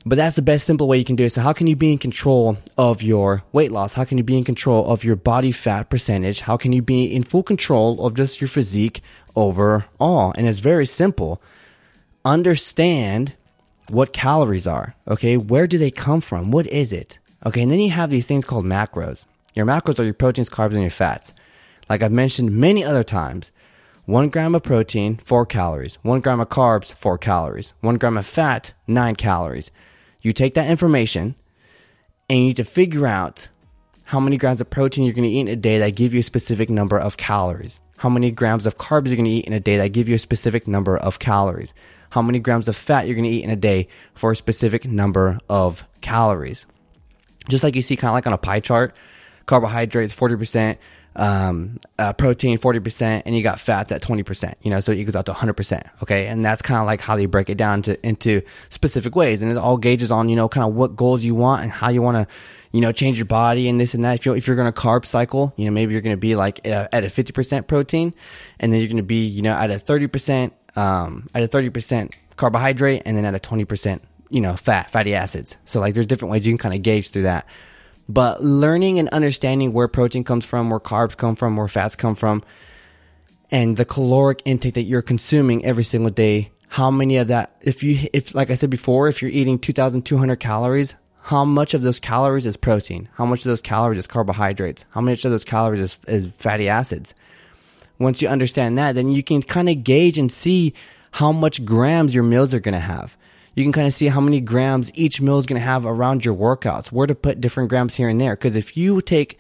But 0.07 0.15
that's 0.15 0.37
the 0.37 0.41
best 0.41 0.65
simple 0.65 0.87
way 0.87 0.97
you 0.97 1.03
can 1.03 1.17
do 1.17 1.25
it. 1.25 1.31
So 1.31 1.41
how 1.41 1.51
can 1.51 1.67
you 1.67 1.75
be 1.75 1.91
in 1.91 1.97
control 1.97 2.57
of 2.77 3.03
your 3.03 3.43
weight 3.51 3.73
loss? 3.73 3.91
How 3.91 4.05
can 4.05 4.17
you 4.17 4.23
be 4.23 4.37
in 4.37 4.45
control 4.45 4.85
of 4.89 5.03
your 5.03 5.17
body 5.17 5.51
fat 5.51 5.89
percentage? 5.89 6.39
How 6.39 6.55
can 6.55 6.71
you 6.71 6.81
be 6.81 7.05
in 7.05 7.23
full 7.23 7.43
control 7.43 8.05
of 8.05 8.15
just 8.15 8.39
your 8.39 8.47
physique 8.47 9.01
overall? 9.35 10.33
And 10.37 10.47
it's 10.47 10.59
very 10.59 10.85
simple. 10.85 11.41
Understand 12.23 13.33
what 13.89 14.13
calories 14.13 14.65
are. 14.65 14.95
Okay. 15.09 15.35
Where 15.35 15.67
do 15.67 15.77
they 15.77 15.91
come 15.91 16.21
from? 16.21 16.51
What 16.51 16.67
is 16.67 16.93
it? 16.93 17.19
Okay. 17.45 17.61
And 17.61 17.71
then 17.71 17.79
you 17.79 17.91
have 17.91 18.09
these 18.09 18.25
things 18.25 18.45
called 18.45 18.65
macros. 18.65 19.25
Your 19.55 19.65
macros 19.65 19.99
are 19.99 20.05
your 20.05 20.13
proteins, 20.13 20.49
carbs, 20.49 20.71
and 20.71 20.81
your 20.81 20.89
fats. 20.89 21.33
Like 21.89 22.01
I've 22.01 22.11
mentioned 22.13 22.51
many 22.51 22.83
other 22.83 23.03
times, 23.03 23.51
one 24.05 24.29
gram 24.29 24.55
of 24.55 24.63
protein, 24.63 25.19
four 25.25 25.45
calories. 25.45 25.95
One 26.01 26.21
gram 26.21 26.39
of 26.39 26.47
carbs, 26.47 26.93
four 26.93 27.17
calories. 27.17 27.73
One 27.81 27.97
gram 27.97 28.17
of 28.17 28.25
fat, 28.25 28.73
nine 28.87 29.17
calories. 29.17 29.69
You 30.21 30.34
take 30.34 30.56
that 30.56 30.69
information 30.69 31.36
and 32.30 32.39
you 32.39 32.45
need 32.45 32.58
to 32.58 32.63
figure 32.63 33.08
out 33.08 33.49
how 34.03 34.19
many 34.19 34.38
grams 34.38 34.62
of 34.62 34.69
protein 34.69 35.03
you're 35.03 35.13
going 35.13 35.30
to 35.30 35.36
eat 35.36 35.41
in 35.41 35.47
a 35.47 35.56
day 35.56 35.80
that 35.80 35.95
give 35.95 36.13
you 36.13 36.21
a 36.21 36.23
specific 36.23 36.69
number 36.69 36.97
of 36.97 37.17
calories. 37.17 37.80
How 37.97 38.10
many 38.10 38.32
grams 38.32 38.65
of 38.65 38.77
carbs 38.77 39.08
you're 39.08 39.15
going 39.15 39.25
to 39.25 39.32
eat 39.32 39.45
in 39.45 39.53
a 39.53 39.60
day 39.60 39.77
that 39.77 39.89
give 39.89 40.08
you 40.08 40.15
a 40.15 40.19
specific 40.19 40.67
number 40.67 40.97
of 40.97 41.19
calories. 41.19 41.73
How 42.10 42.21
many 42.21 42.39
grams 42.39 42.67
of 42.67 42.75
fat 42.75 43.06
you're 43.06 43.15
going 43.15 43.30
to 43.30 43.30
eat 43.30 43.43
in 43.43 43.49
a 43.49 43.56
day 43.56 43.88
for 44.13 44.32
a 44.32 44.36
specific 44.36 44.86
number 44.86 45.39
of 45.49 45.84
calories. 46.01 46.65
Just 47.49 47.63
like 47.63 47.75
you 47.75 47.82
see 47.82 47.95
kind 47.95 48.10
of 48.10 48.13
like 48.13 48.27
on 48.27 48.34
a 48.34 48.38
pie 48.38 48.60
chart, 48.60 48.95
carbohydrates 49.45 50.15
40%, 50.15 50.77
um, 51.17 51.80
uh, 51.97 52.13
protein 52.13 52.60
40% 52.60 53.23
and 53.25 53.36
you 53.36 53.41
got 53.41 53.60
fats 53.60 53.91
at 53.91 54.01
20%, 54.01 54.53
you 54.62 54.69
know, 54.69 54.80
so 54.80 54.91
it 54.91 54.99
equals 54.99 55.15
out 55.15 55.25
to 55.25 55.34
100%. 55.34 55.84
Okay. 56.03 56.27
And 56.27 56.45
that's 56.45 56.62
kind 56.62 56.80
of 56.80 56.86
like 56.86 57.01
how 57.01 57.15
they 57.15 57.25
break 57.25 57.49
it 57.49 57.58
down 57.58 57.82
to, 57.84 58.08
into 58.08 58.43
specific 58.69 59.15
ways. 59.15 59.41
And 59.41 59.51
it 59.51 59.58
all 59.58 59.77
gauges 59.77 60.12
on, 60.12 60.30
you 60.30 60.36
know, 60.36 60.47
kind 60.47 60.65
of 60.65 60.75
what 60.75 60.95
goals 60.95 61.23
you 61.23 61.34
want 61.34 61.63
and 61.63 61.71
how 61.71 61.89
you 61.89 62.03
want 62.03 62.17
to, 62.17 62.34
you 62.71 62.82
know, 62.82 62.91
change 62.91 63.17
your 63.17 63.25
body 63.25 63.67
and 63.67 63.80
this 63.80 63.95
and 63.95 64.06
that. 64.06 64.15
If 64.15 64.25
you're, 64.25 64.38
if 64.38 64.45
you're 64.45 64.56
going 64.56 64.71
to 64.71 64.80
carb 64.80 65.06
cycle, 65.06 65.53
you 65.58 65.65
know, 65.65 65.71
maybe 65.71 65.93
you're 65.93 66.01
going 66.01 66.15
to 66.15 66.19
be 66.19 66.36
like 66.36 66.65
at 66.67 67.03
a 67.03 67.08
50% 67.08 67.65
protein 67.65 68.13
and 68.60 68.71
then 68.71 68.80
you're 68.80 68.89
going 68.89 68.97
to 68.97 69.03
be, 69.03 69.25
you 69.25 69.41
know, 69.41 69.53
at 69.53 69.71
a 69.71 69.75
30%, 69.75 70.51
um, 70.75 71.27
at 71.34 71.41
a 71.41 71.47
30% 71.47 72.13
carbohydrate 72.36 73.01
and 73.06 73.17
then 73.17 73.25
at 73.25 73.34
a 73.34 73.39
20%, 73.39 74.01
you 74.30 74.41
know, 74.41 74.56
fat, 74.56 74.91
fatty 74.91 75.15
acids. 75.15 75.58
So 75.65 75.80
like 75.80 75.95
there's 75.95 76.06
different 76.06 76.32
ways 76.32 76.45
you 76.45 76.53
can 76.53 76.60
kind 76.60 76.75
of 76.75 76.84
gauge 76.84 77.10
through 77.10 77.23
that. 77.23 77.47
But 78.09 78.43
learning 78.43 78.99
and 78.99 79.09
understanding 79.09 79.73
where 79.73 79.87
protein 79.87 80.23
comes 80.23 80.45
from, 80.45 80.69
where 80.69 80.79
carbs 80.79 81.17
come 81.17 81.35
from, 81.35 81.57
where 81.57 81.67
fats 81.67 81.95
come 81.95 82.15
from, 82.15 82.43
and 83.51 83.77
the 83.77 83.85
caloric 83.85 84.41
intake 84.45 84.75
that 84.75 84.83
you're 84.83 85.01
consuming 85.01 85.65
every 85.65 85.83
single 85.83 86.11
day, 86.11 86.51
how 86.69 86.91
many 86.91 87.17
of 87.17 87.27
that, 87.27 87.55
if 87.61 87.83
you, 87.83 88.07
if, 88.13 88.35
like 88.35 88.49
I 88.51 88.55
said 88.55 88.69
before, 88.69 89.07
if 89.07 89.21
you're 89.21 89.31
eating 89.31 89.59
2,200 89.59 90.39
calories, 90.39 90.95
how 91.21 91.43
much 91.43 91.73
of 91.73 91.81
those 91.81 91.99
calories 91.99 92.45
is 92.45 92.55
protein? 92.55 93.09
How 93.15 93.25
much 93.25 93.39
of 93.39 93.49
those 93.49 93.61
calories 93.61 93.99
is 93.99 94.07
carbohydrates? 94.07 94.85
How 94.91 95.01
much 95.01 95.25
of 95.25 95.31
those 95.31 95.43
calories 95.43 95.81
is, 95.81 95.97
is 96.07 96.27
fatty 96.27 96.69
acids? 96.69 97.13
Once 97.99 98.21
you 98.21 98.27
understand 98.27 98.77
that, 98.77 98.95
then 98.95 99.09
you 99.09 99.23
can 99.23 99.41
kind 99.41 99.69
of 99.69 99.83
gauge 99.83 100.17
and 100.17 100.31
see 100.31 100.73
how 101.11 101.31
much 101.31 101.65
grams 101.65 102.13
your 102.13 102.23
meals 102.23 102.53
are 102.53 102.59
going 102.59 102.73
to 102.73 102.79
have 102.79 103.17
you 103.57 103.63
can 103.63 103.71
kind 103.71 103.87
of 103.87 103.93
see 103.93 104.05
how 104.05 104.21
many 104.21 104.39
grams 104.39 104.91
each 104.93 105.19
meal 105.19 105.39
is 105.39 105.47
going 105.47 105.59
to 105.59 105.65
have 105.65 105.87
around 105.87 106.23
your 106.23 106.35
workouts, 106.35 106.91
where 106.91 107.07
to 107.07 107.15
put 107.15 107.41
different 107.41 107.69
grams 107.69 107.95
here 107.95 108.07
and 108.07 108.21
there. 108.21 108.35
Because 108.35 108.55
if 108.55 108.77
you 108.77 109.01
take 109.01 109.39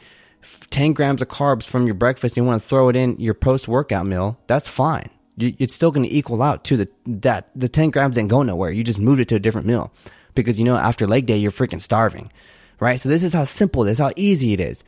10 0.71 0.93
grams 0.93 1.21
of 1.21 1.27
carbs 1.27 1.67
from 1.67 1.85
your 1.85 1.93
breakfast 1.93 2.35
and 2.35 2.43
you 2.43 2.49
want 2.49 2.59
to 2.59 2.67
throw 2.67 2.89
it 2.89 2.95
in 2.95 3.15
your 3.19 3.35
post 3.35 3.67
workout 3.67 4.07
meal, 4.07 4.35
that's 4.47 4.67
fine. 4.67 5.11
it's 5.37 5.75
still 5.75 5.91
going 5.91 6.03
to 6.03 6.11
equal 6.11 6.41
out 6.41 6.63
to 6.63 6.77
the, 6.77 6.89
that, 7.05 7.51
the 7.55 7.69
10 7.69 7.91
grams 7.91 8.15
didn't 8.15 8.31
go 8.31 8.41
nowhere. 8.41 8.71
You 8.71 8.83
just 8.83 8.97
moved 8.97 9.19
it 9.19 9.27
to 9.27 9.35
a 9.35 9.39
different 9.39 9.67
meal 9.67 9.93
because 10.33 10.57
you 10.57 10.65
know, 10.65 10.77
after 10.77 11.05
leg 11.05 11.27
day, 11.27 11.37
you're 11.37 11.51
freaking 11.51 11.79
starving, 11.79 12.31
right? 12.79 12.99
So 12.99 13.09
this 13.09 13.21
is 13.21 13.33
how 13.33 13.43
simple 13.43 13.85
it 13.85 13.91
is, 13.91 13.99
how 13.99 14.13
easy 14.15 14.51
it 14.51 14.59
is. 14.59 14.83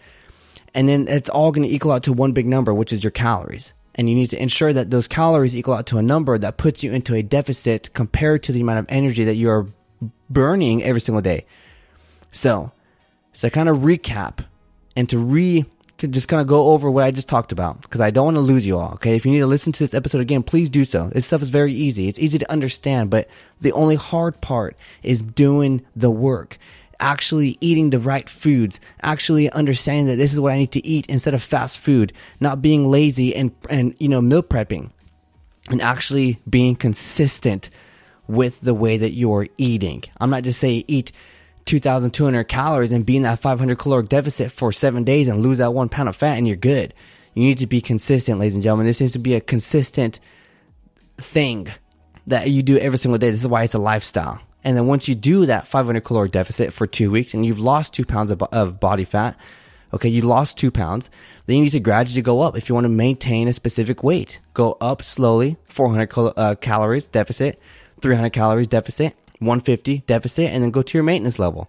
And 0.74 0.90
then 0.90 1.08
it's 1.08 1.30
all 1.30 1.52
going 1.52 1.68
to 1.68 1.74
equal 1.74 1.92
out 1.92 2.02
to 2.04 2.14
one 2.14 2.32
big 2.32 2.48
number, 2.48 2.74
which 2.74 2.92
is 2.92 3.04
your 3.04 3.12
calories. 3.12 3.74
And 4.00 4.10
you 4.10 4.16
need 4.16 4.30
to 4.30 4.42
ensure 4.42 4.72
that 4.72 4.92
those 4.92 5.10
calories 5.10 5.58
equal 5.58 5.74
out 5.74 5.88
to 5.88 5.98
a 5.98 6.02
number 6.02 6.38
that 6.38 6.56
puts 6.56 6.86
you 6.86 6.94
into 6.94 7.16
a 7.16 7.22
deficit 7.22 7.94
compared 7.94 8.42
to 8.44 8.54
the 8.54 8.62
amount 8.62 8.80
of 8.80 8.86
energy 8.88 9.26
that 9.26 9.36
you 9.36 9.50
are 9.50 9.68
burning 10.30 10.82
every 10.82 11.02
single 11.02 11.22
day. 11.22 11.46
So, 12.32 12.72
to 13.34 13.50
kind 13.50 13.68
of 13.68 13.80
recap 13.80 14.46
and 14.96 15.10
to 15.10 15.20
re 15.20 15.66
to 15.98 16.08
just 16.08 16.30
kind 16.30 16.40
of 16.40 16.48
go 16.48 16.70
over 16.70 16.90
what 16.90 17.04
I 17.04 17.12
just 17.12 17.28
talked 17.28 17.52
about 17.52 17.82
because 17.82 18.00
I 18.00 18.10
don't 18.10 18.24
want 18.24 18.38
to 18.38 18.42
lose 18.42 18.66
you 18.66 18.78
all. 18.78 18.94
Okay. 18.94 19.18
If 19.18 19.26
you 19.26 19.34
need 19.34 19.40
to 19.40 19.48
listen 19.48 19.74
to 19.74 19.80
this 19.80 19.94
episode 19.94 20.22
again, 20.22 20.44
please 20.44 20.70
do 20.70 20.86
so. 20.86 21.10
This 21.10 21.26
stuff 21.26 21.42
is 21.42 21.50
very 21.50 21.74
easy. 21.74 22.08
It's 22.08 22.20
easy 22.20 22.38
to 22.38 22.50
understand, 22.50 23.10
but 23.10 23.28
the 23.60 23.74
only 23.74 23.96
hard 23.96 24.40
part 24.40 24.78
is 25.04 25.22
doing 25.22 25.86
the 25.94 26.10
work 26.10 26.58
actually 27.00 27.58
eating 27.62 27.90
the 27.90 28.00
right 28.00 28.28
foods, 28.30 28.80
actually 29.02 29.50
understanding 29.52 30.08
that 30.08 30.16
this 30.16 30.34
is 30.34 30.40
what 30.40 30.52
I 30.52 30.58
need 30.58 30.72
to 30.74 30.86
eat 30.86 31.08
instead 31.08 31.34
of 31.34 31.42
fast 31.42 31.80
food, 31.80 32.14
not 32.40 32.62
being 32.62 32.86
lazy 32.86 33.36
and, 33.36 33.52
and, 33.70 33.96
you 34.00 34.10
know, 34.10 34.22
meal 34.22 34.44
prepping 34.44 34.92
and 35.70 35.82
actually 35.82 36.40
being 36.50 36.76
consistent 36.76 37.70
with 38.28 38.62
the 38.62 38.74
way 38.74 38.98
that 38.98 39.12
you're 39.12 39.48
eating. 39.58 40.04
I'm 40.20 40.30
not 40.30 40.44
just 40.44 40.60
saying 40.60 40.86
eat 40.88 41.12
2,200 41.66 42.44
calories 42.46 42.92
and 42.92 43.06
be 43.06 43.18
in 43.18 43.24
that 43.24 43.40
500 43.40 43.78
caloric 43.78 44.10
deficit 44.10 44.52
for 44.52 44.72
seven 44.72 45.04
days 45.04 45.28
and 45.28 45.42
lose 45.42 45.60
that 45.60 45.74
one 45.74 45.90
pound 45.90 46.10
of 46.10 46.16
fat 46.16 46.38
and 46.38 46.48
you're 46.48 46.58
good. 46.58 46.94
You 47.34 47.44
need 47.44 47.60
to 47.60 47.68
be 47.68 47.82
consistent, 47.82 48.40
ladies 48.40 48.56
and 48.56 48.64
gentlemen. 48.64 48.86
This 48.86 49.02
needs 49.02 49.14
to 49.14 49.20
be 49.20 49.36
a 49.36 49.42
consistent 49.42 50.20
thing 51.18 51.68
that 52.28 52.50
you 52.50 52.64
do 52.64 52.78
every 52.78 52.98
single 52.98 53.18
day. 53.18 53.32
This 53.32 53.42
is 53.42 53.48
why 53.48 53.64
it's 53.64 53.76
a 53.76 53.80
lifestyle. 53.80 54.42
And 54.70 54.78
then 54.78 54.86
once 54.86 55.08
you 55.08 55.16
do 55.16 55.48
that 55.48 55.66
500 55.66 56.02
caloric 56.02 56.32
deficit 56.32 56.72
for 56.72 56.86
two 56.86 57.10
weeks 57.10 57.34
and 57.34 57.44
you've 57.44 57.58
lost 57.58 57.92
two 57.92 58.06
pounds 58.06 58.30
of, 58.30 58.44
of 58.44 58.80
body 58.80 59.04
fat, 59.04 59.36
okay, 59.96 60.10
you 60.10 60.22
lost 60.22 60.60
two 60.60 60.70
pounds, 60.70 61.10
then 61.48 61.58
you 61.58 61.64
need 61.64 61.72
to 61.72 61.80
gradually 61.80 62.22
go 62.22 62.42
up 62.42 62.56
if 62.56 62.70
you 62.70 62.76
want 62.76 62.86
to 62.86 62.90
maintain 62.90 63.48
a 63.48 63.54
specific 63.54 64.04
weight. 64.04 64.40
Go 64.54 64.78
up 64.80 65.02
slowly, 65.02 65.58
400 65.70 66.06
cal- 66.06 66.34
uh, 66.38 66.54
calories 66.54 67.08
deficit, 67.08 67.60
300 68.02 68.30
calories 68.30 68.68
deficit, 68.68 69.16
150 69.40 70.04
deficit, 70.06 70.52
and 70.52 70.64
then 70.64 70.70
go 70.70 70.84
to 70.84 70.96
your 70.96 71.04
maintenance 71.04 71.40
level. 71.40 71.68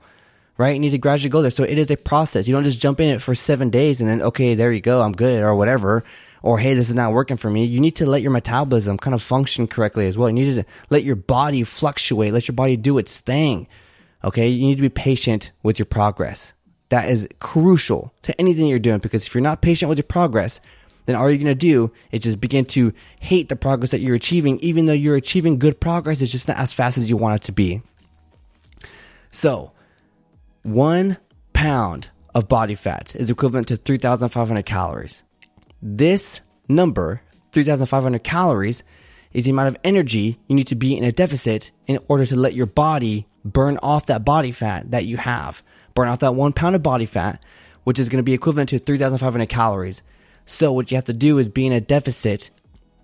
Right? 0.59 0.75
You 0.75 0.81
need 0.81 0.91
to 0.91 0.99
gradually 0.99 1.31
go 1.31 1.41
there. 1.41 1.51
So 1.51 1.65
it 1.65 1.79
is 1.79 1.91
a 1.91 1.97
process. 1.97 2.47
You 2.47 2.55
don't 2.55 2.65
just 2.65 2.81
jump 2.81 3.01
in 3.01 3.09
it 3.09 3.23
for 3.23 3.35
seven 3.35 3.71
days 3.71 4.03
and 4.03 4.11
then, 4.11 4.21
okay, 4.21 4.55
there 4.55 4.73
you 4.73 4.83
go, 4.83 5.01
I'm 5.01 5.13
good 5.13 5.43
or 5.43 5.55
whatever 5.55 6.05
or 6.43 6.59
hey, 6.59 6.75
this 6.75 6.89
is 6.89 6.95
not 6.95 7.13
working 7.13 7.37
for 7.37 7.51
me, 7.51 7.65
you 7.65 7.81
need 7.81 7.97
to 7.97 8.07
let 8.07 8.23
your 8.23 8.31
metabolism 8.31 8.99
kind 8.99 9.15
of 9.15 9.23
function 9.23 9.67
correctly 9.67 10.07
as 10.07 10.17
well. 10.17 10.29
You 10.29 10.35
need 10.35 10.55
to 10.55 10.65
let 10.89 11.05
your 11.05 11.17
body 11.17 11.63
fluctuate, 11.63 12.33
let 12.33 12.49
your 12.49 12.55
body 12.55 12.77
do 12.77 12.99
its 12.99 13.21
thing. 13.21 13.69
Okay. 14.25 14.49
You 14.49 14.67
need 14.67 14.77
to 14.77 14.83
be 14.83 14.89
patient 14.89 15.53
with 15.63 15.79
your 15.79 15.87
progress. 15.87 16.55
That 16.91 17.09
is 17.09 17.29
crucial 17.39 18.13
to 18.23 18.39
anything 18.41 18.67
you're 18.67 18.79
doing 18.79 18.99
because 18.99 19.27
if 19.27 19.35
you're 19.35 19.43
not 19.43 19.63
patient 19.63 19.89
with 19.89 19.99
your 19.99 20.05
progress, 20.05 20.61
then 21.07 21.17
all 21.17 21.31
you're 21.31 21.39
going 21.39 21.47
to 21.47 21.55
do 21.55 21.93
is 22.11 22.21
just 22.21 22.41
begin 22.41 22.65
to 22.67 22.93
hate 23.21 23.49
the 23.49 23.57
progress 23.57 23.93
that 23.93 24.01
you're 24.01 24.17
achieving, 24.17 24.59
even 24.61 24.87
though 24.87 24.93
you're 24.93 25.17
achieving 25.17 25.59
good 25.59 25.81
progress. 25.81 26.21
It's 26.21 26.33
just 26.33 26.49
not 26.49 26.59
as 26.59 26.73
fast 26.73 26.99
as 26.99 27.09
you 27.09 27.17
want 27.17 27.43
it 27.43 27.47
to 27.47 27.53
be. 27.53 27.83
So, 29.31 29.73
one 30.63 31.17
pound 31.53 32.09
of 32.35 32.49
body 32.49 32.75
fat 32.75 33.15
is 33.15 33.31
equivalent 33.31 33.69
to 33.69 33.77
3,500 33.77 34.67
calories. 34.67 35.23
This 35.83 36.41
number, 36.69 37.23
3,500 37.53 38.23
calories, 38.23 38.85
is 39.33 39.45
the 39.45 39.51
amount 39.51 39.69
of 39.69 39.77
energy 39.85 40.39
you 40.49 40.57
need 40.57 40.67
to 40.67 40.75
be 40.75 40.97
in 40.97 41.05
a 41.05 41.13
deficit 41.13 41.73
in 41.87 41.99
order 42.09 42.27
to 42.27 42.37
let 42.37 42.55
your 42.55 42.67
body 42.67 43.27
burn 43.45 43.79
off 43.83 44.07
that 44.07 44.25
body 44.25 44.53
fat 44.53 44.91
that 44.91 45.07
you 45.07 45.17
have. 45.17 45.63
Burn 45.95 46.09
off 46.09 46.21
that 46.21 46.35
one 46.35 46.53
pound 46.53 46.77
of 46.77 46.83
body 46.83 47.07
fat, 47.07 47.43
which 47.85 47.99
is 47.99 48.09
going 48.09 48.19
to 48.19 48.25
be 48.25 48.35
equivalent 48.35 48.69
to 48.71 48.79
3,500 48.79 49.49
calories. 49.49 50.03
So, 50.45 50.73
what 50.73 50.91
you 50.91 50.97
have 50.97 51.05
to 51.05 51.13
do 51.13 51.39
is 51.39 51.49
be 51.49 51.67
in 51.67 51.73
a 51.73 51.81
deficit 51.81 52.51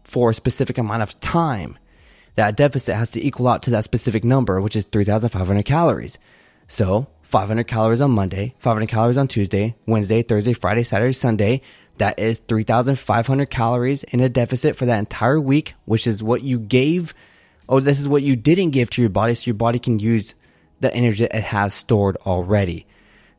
for 0.05 0.31
a 0.31 0.35
specific 0.35 0.79
amount 0.79 1.03
of 1.03 1.19
time. 1.21 1.79
That 2.35 2.57
deficit 2.57 2.97
has 2.97 3.11
to 3.11 3.25
equal 3.25 3.49
out 3.49 3.63
to 3.63 3.71
that 3.71 3.85
specific 3.85 4.25
number, 4.25 4.61
which 4.61 4.77
is 4.77 4.85
3,500 4.85 5.65
calories. 5.65 6.19
So, 6.69 7.07
500 7.23 7.67
calories 7.67 8.01
on 8.01 8.11
Monday, 8.11 8.55
500 8.59 8.89
calories 8.89 9.17
on 9.17 9.29
Tuesday, 9.29 9.77
Wednesday, 9.87 10.23
Thursday, 10.23 10.53
Friday, 10.53 10.83
Saturday, 10.83 11.13
Sunday, 11.13 11.63
that 11.99 12.19
is 12.19 12.39
3,500 12.49 13.51
calories 13.51 14.03
in 14.05 14.21
a 14.21 14.29
deficit 14.29 14.77
for 14.77 14.87
that 14.87 14.99
entire 14.99 15.41
week, 15.41 15.75
which 15.85 16.07
is 16.07 16.23
what 16.23 16.43
you 16.43 16.59
gave. 16.59 17.15
Oh, 17.69 17.81
this 17.81 17.99
is 17.99 18.09
what 18.09 18.23
you 18.23 18.37
didn't 18.37 18.71
give 18.71 18.91
to 18.91 19.01
your 19.01 19.11
body, 19.11 19.35
so 19.35 19.47
your 19.47 19.55
body 19.55 19.79
can 19.79 19.99
use 19.99 20.35
the 20.81 20.93
energy 20.95 21.25
it 21.25 21.33
has 21.33 21.75
stored 21.75 22.17
already. 22.27 22.87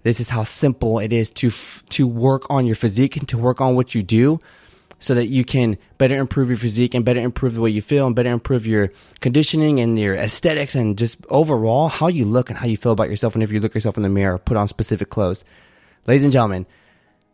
This 0.04 0.20
is 0.20 0.30
how 0.30 0.44
simple 0.44 1.00
it 1.00 1.14
is 1.14 1.32
to 1.32 1.52
to 1.90 2.08
work 2.08 2.50
on 2.50 2.66
your 2.66 2.76
physique 2.76 3.18
and 3.18 3.28
to 3.30 3.38
work 3.38 3.62
on 3.62 3.76
what 3.76 3.94
you 3.94 4.04
do, 4.04 4.40
so 5.00 5.14
that 5.14 5.28
you 5.28 5.44
can 5.44 5.78
better 5.98 6.16
improve 6.16 6.50
your 6.50 6.58
physique 6.58 6.94
and 6.94 7.06
better 7.06 7.20
improve 7.20 7.54
the 7.54 7.62
way 7.62 7.70
you 7.70 7.82
feel 7.82 8.08
and 8.08 8.16
better 8.16 8.32
improve 8.32 8.66
your 8.66 8.90
conditioning 9.20 9.80
and 9.80 10.00
your 10.00 10.16
aesthetics 10.16 10.76
and 10.76 10.98
just 10.98 11.18
overall 11.30 11.88
how 11.88 12.08
you 12.08 12.26
look 12.26 12.50
and 12.50 12.58
how 12.58 12.66
you 12.68 12.78
feel 12.78 12.92
about 12.92 13.10
yourself 13.10 13.36
whenever 13.36 13.54
you 13.54 13.60
look 13.60 13.76
yourself 13.76 13.98
in 13.98 14.04
the 14.04 14.10
mirror, 14.10 14.38
put 14.38 14.58
on 14.58 14.68
specific 14.68 15.10
clothes. 15.10 15.44
Ladies 16.08 16.24
and 16.24 16.34
gentlemen, 16.34 16.66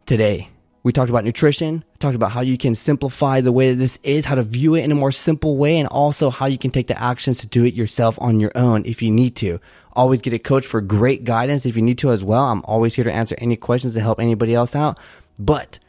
today 0.06 0.50
we 0.84 0.92
talked 0.92 1.10
about 1.10 1.24
nutrition, 1.24 1.84
talked 2.00 2.16
about 2.16 2.32
how 2.32 2.42
you 2.42 2.58
can 2.58 2.76
simplify 2.76 3.40
the 3.40 3.54
way 3.54 3.72
that 3.72 3.78
this 3.78 3.98
is, 4.04 4.26
how 4.26 4.36
to 4.36 4.44
view 4.44 4.76
it 4.76 4.84
in 4.84 4.92
a 4.92 4.96
more 4.96 5.14
simple 5.14 5.56
way, 5.56 5.80
and 5.80 5.88
also 5.88 6.30
how 6.30 6.46
you 6.46 6.58
can 6.58 6.72
take 6.72 6.88
the 6.88 7.02
actions 7.02 7.40
to 7.40 7.48
do 7.48 7.64
it 7.66 7.74
yourself 7.74 8.18
on 8.22 8.42
your 8.42 8.52
own 8.56 8.84
if 8.86 9.02
you 9.02 9.10
need 9.10 9.36
to. 9.38 9.60
Always 9.94 10.22
get 10.22 10.34
a 10.34 10.40
coach 10.40 10.66
for 10.66 10.82
great 10.82 11.24
guidance 11.24 11.66
if 11.66 11.78
you 11.78 11.82
need 11.82 12.00
to 12.00 12.12
as 12.12 12.24
well. 12.24 12.44
I'm 12.46 12.64
always 12.66 12.94
here 12.94 13.06
to 13.06 13.14
answer 13.14 13.36
any 13.38 13.56
questions 13.56 13.94
to 13.94 14.02
help 14.02 14.20
anybody 14.20 14.54
else 14.54 14.76
out. 14.76 15.00
But 15.40 15.80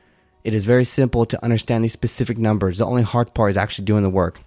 it 0.45 0.55
is 0.55 0.65
very 0.65 0.85
simple 0.85 1.27
to 1.27 1.43
understand 1.43 1.83
these 1.83 1.93
specific 1.93 2.39
numbers. 2.39 2.79
The 2.79 2.87
only 2.87 3.03
hard 3.03 3.35
part 3.35 3.51
is 3.51 3.57
actually 3.57 3.87
doing 3.87 4.05
the 4.05 4.11
work. 4.11 4.41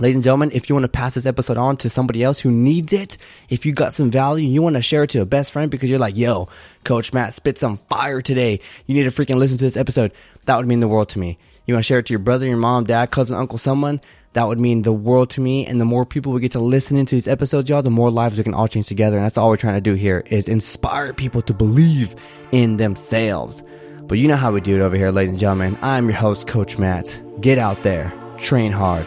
Ladies 0.00 0.14
and 0.14 0.24
gentlemen, 0.24 0.50
if 0.54 0.70
you 0.70 0.74
want 0.74 0.84
to 0.84 0.88
pass 0.88 1.12
this 1.12 1.26
episode 1.26 1.58
on 1.58 1.76
to 1.76 1.90
somebody 1.90 2.22
else 2.22 2.38
who 2.38 2.50
needs 2.50 2.94
it, 2.94 3.18
if 3.50 3.66
you 3.66 3.74
got 3.74 3.92
some 3.92 4.10
value, 4.10 4.48
you 4.48 4.62
want 4.62 4.76
to 4.76 4.80
share 4.80 5.02
it 5.02 5.10
to 5.10 5.20
a 5.20 5.26
best 5.26 5.52
friend 5.52 5.70
because 5.70 5.90
you're 5.90 5.98
like, 5.98 6.16
yo, 6.16 6.48
Coach 6.84 7.12
Matt 7.12 7.34
spit 7.34 7.58
some 7.58 7.76
fire 7.90 8.22
today. 8.22 8.60
You 8.86 8.94
need 8.94 9.02
to 9.02 9.10
freaking 9.10 9.36
listen 9.36 9.58
to 9.58 9.64
this 9.64 9.76
episode. 9.76 10.12
That 10.46 10.56
would 10.56 10.66
mean 10.66 10.80
the 10.80 10.88
world 10.88 11.10
to 11.10 11.18
me. 11.18 11.36
You 11.66 11.74
want 11.74 11.84
to 11.84 11.86
share 11.86 11.98
it 11.98 12.06
to 12.06 12.14
your 12.14 12.20
brother, 12.20 12.46
your 12.46 12.56
mom, 12.56 12.84
dad, 12.84 13.10
cousin, 13.10 13.36
uncle, 13.36 13.58
someone. 13.58 14.00
That 14.32 14.48
would 14.48 14.58
mean 14.58 14.82
the 14.82 14.92
world 14.92 15.28
to 15.30 15.42
me. 15.42 15.66
And 15.66 15.78
the 15.78 15.84
more 15.84 16.06
people 16.06 16.32
we 16.32 16.40
get 16.40 16.52
to 16.52 16.60
listen 16.60 16.96
into 16.96 17.14
these 17.14 17.28
episodes, 17.28 17.68
y'all, 17.68 17.82
the 17.82 17.90
more 17.90 18.10
lives 18.10 18.38
we 18.38 18.44
can 18.44 18.54
all 18.54 18.68
change 18.68 18.88
together. 18.88 19.18
And 19.18 19.26
that's 19.26 19.36
all 19.36 19.50
we're 19.50 19.58
trying 19.58 19.74
to 19.74 19.82
do 19.82 19.92
here 19.92 20.24
is 20.30 20.48
inspire 20.48 21.12
people 21.12 21.42
to 21.42 21.52
believe 21.52 22.16
in 22.52 22.78
themselves. 22.78 23.62
But 24.04 24.16
you 24.16 24.28
know 24.28 24.36
how 24.36 24.50
we 24.50 24.62
do 24.62 24.76
it 24.76 24.80
over 24.80 24.96
here, 24.96 25.10
ladies 25.10 25.32
and 25.32 25.38
gentlemen. 25.38 25.78
I'm 25.82 26.08
your 26.08 26.16
host, 26.16 26.46
Coach 26.46 26.78
Matt. 26.78 27.20
Get 27.42 27.58
out 27.58 27.82
there, 27.82 28.10
train 28.38 28.72
hard 28.72 29.06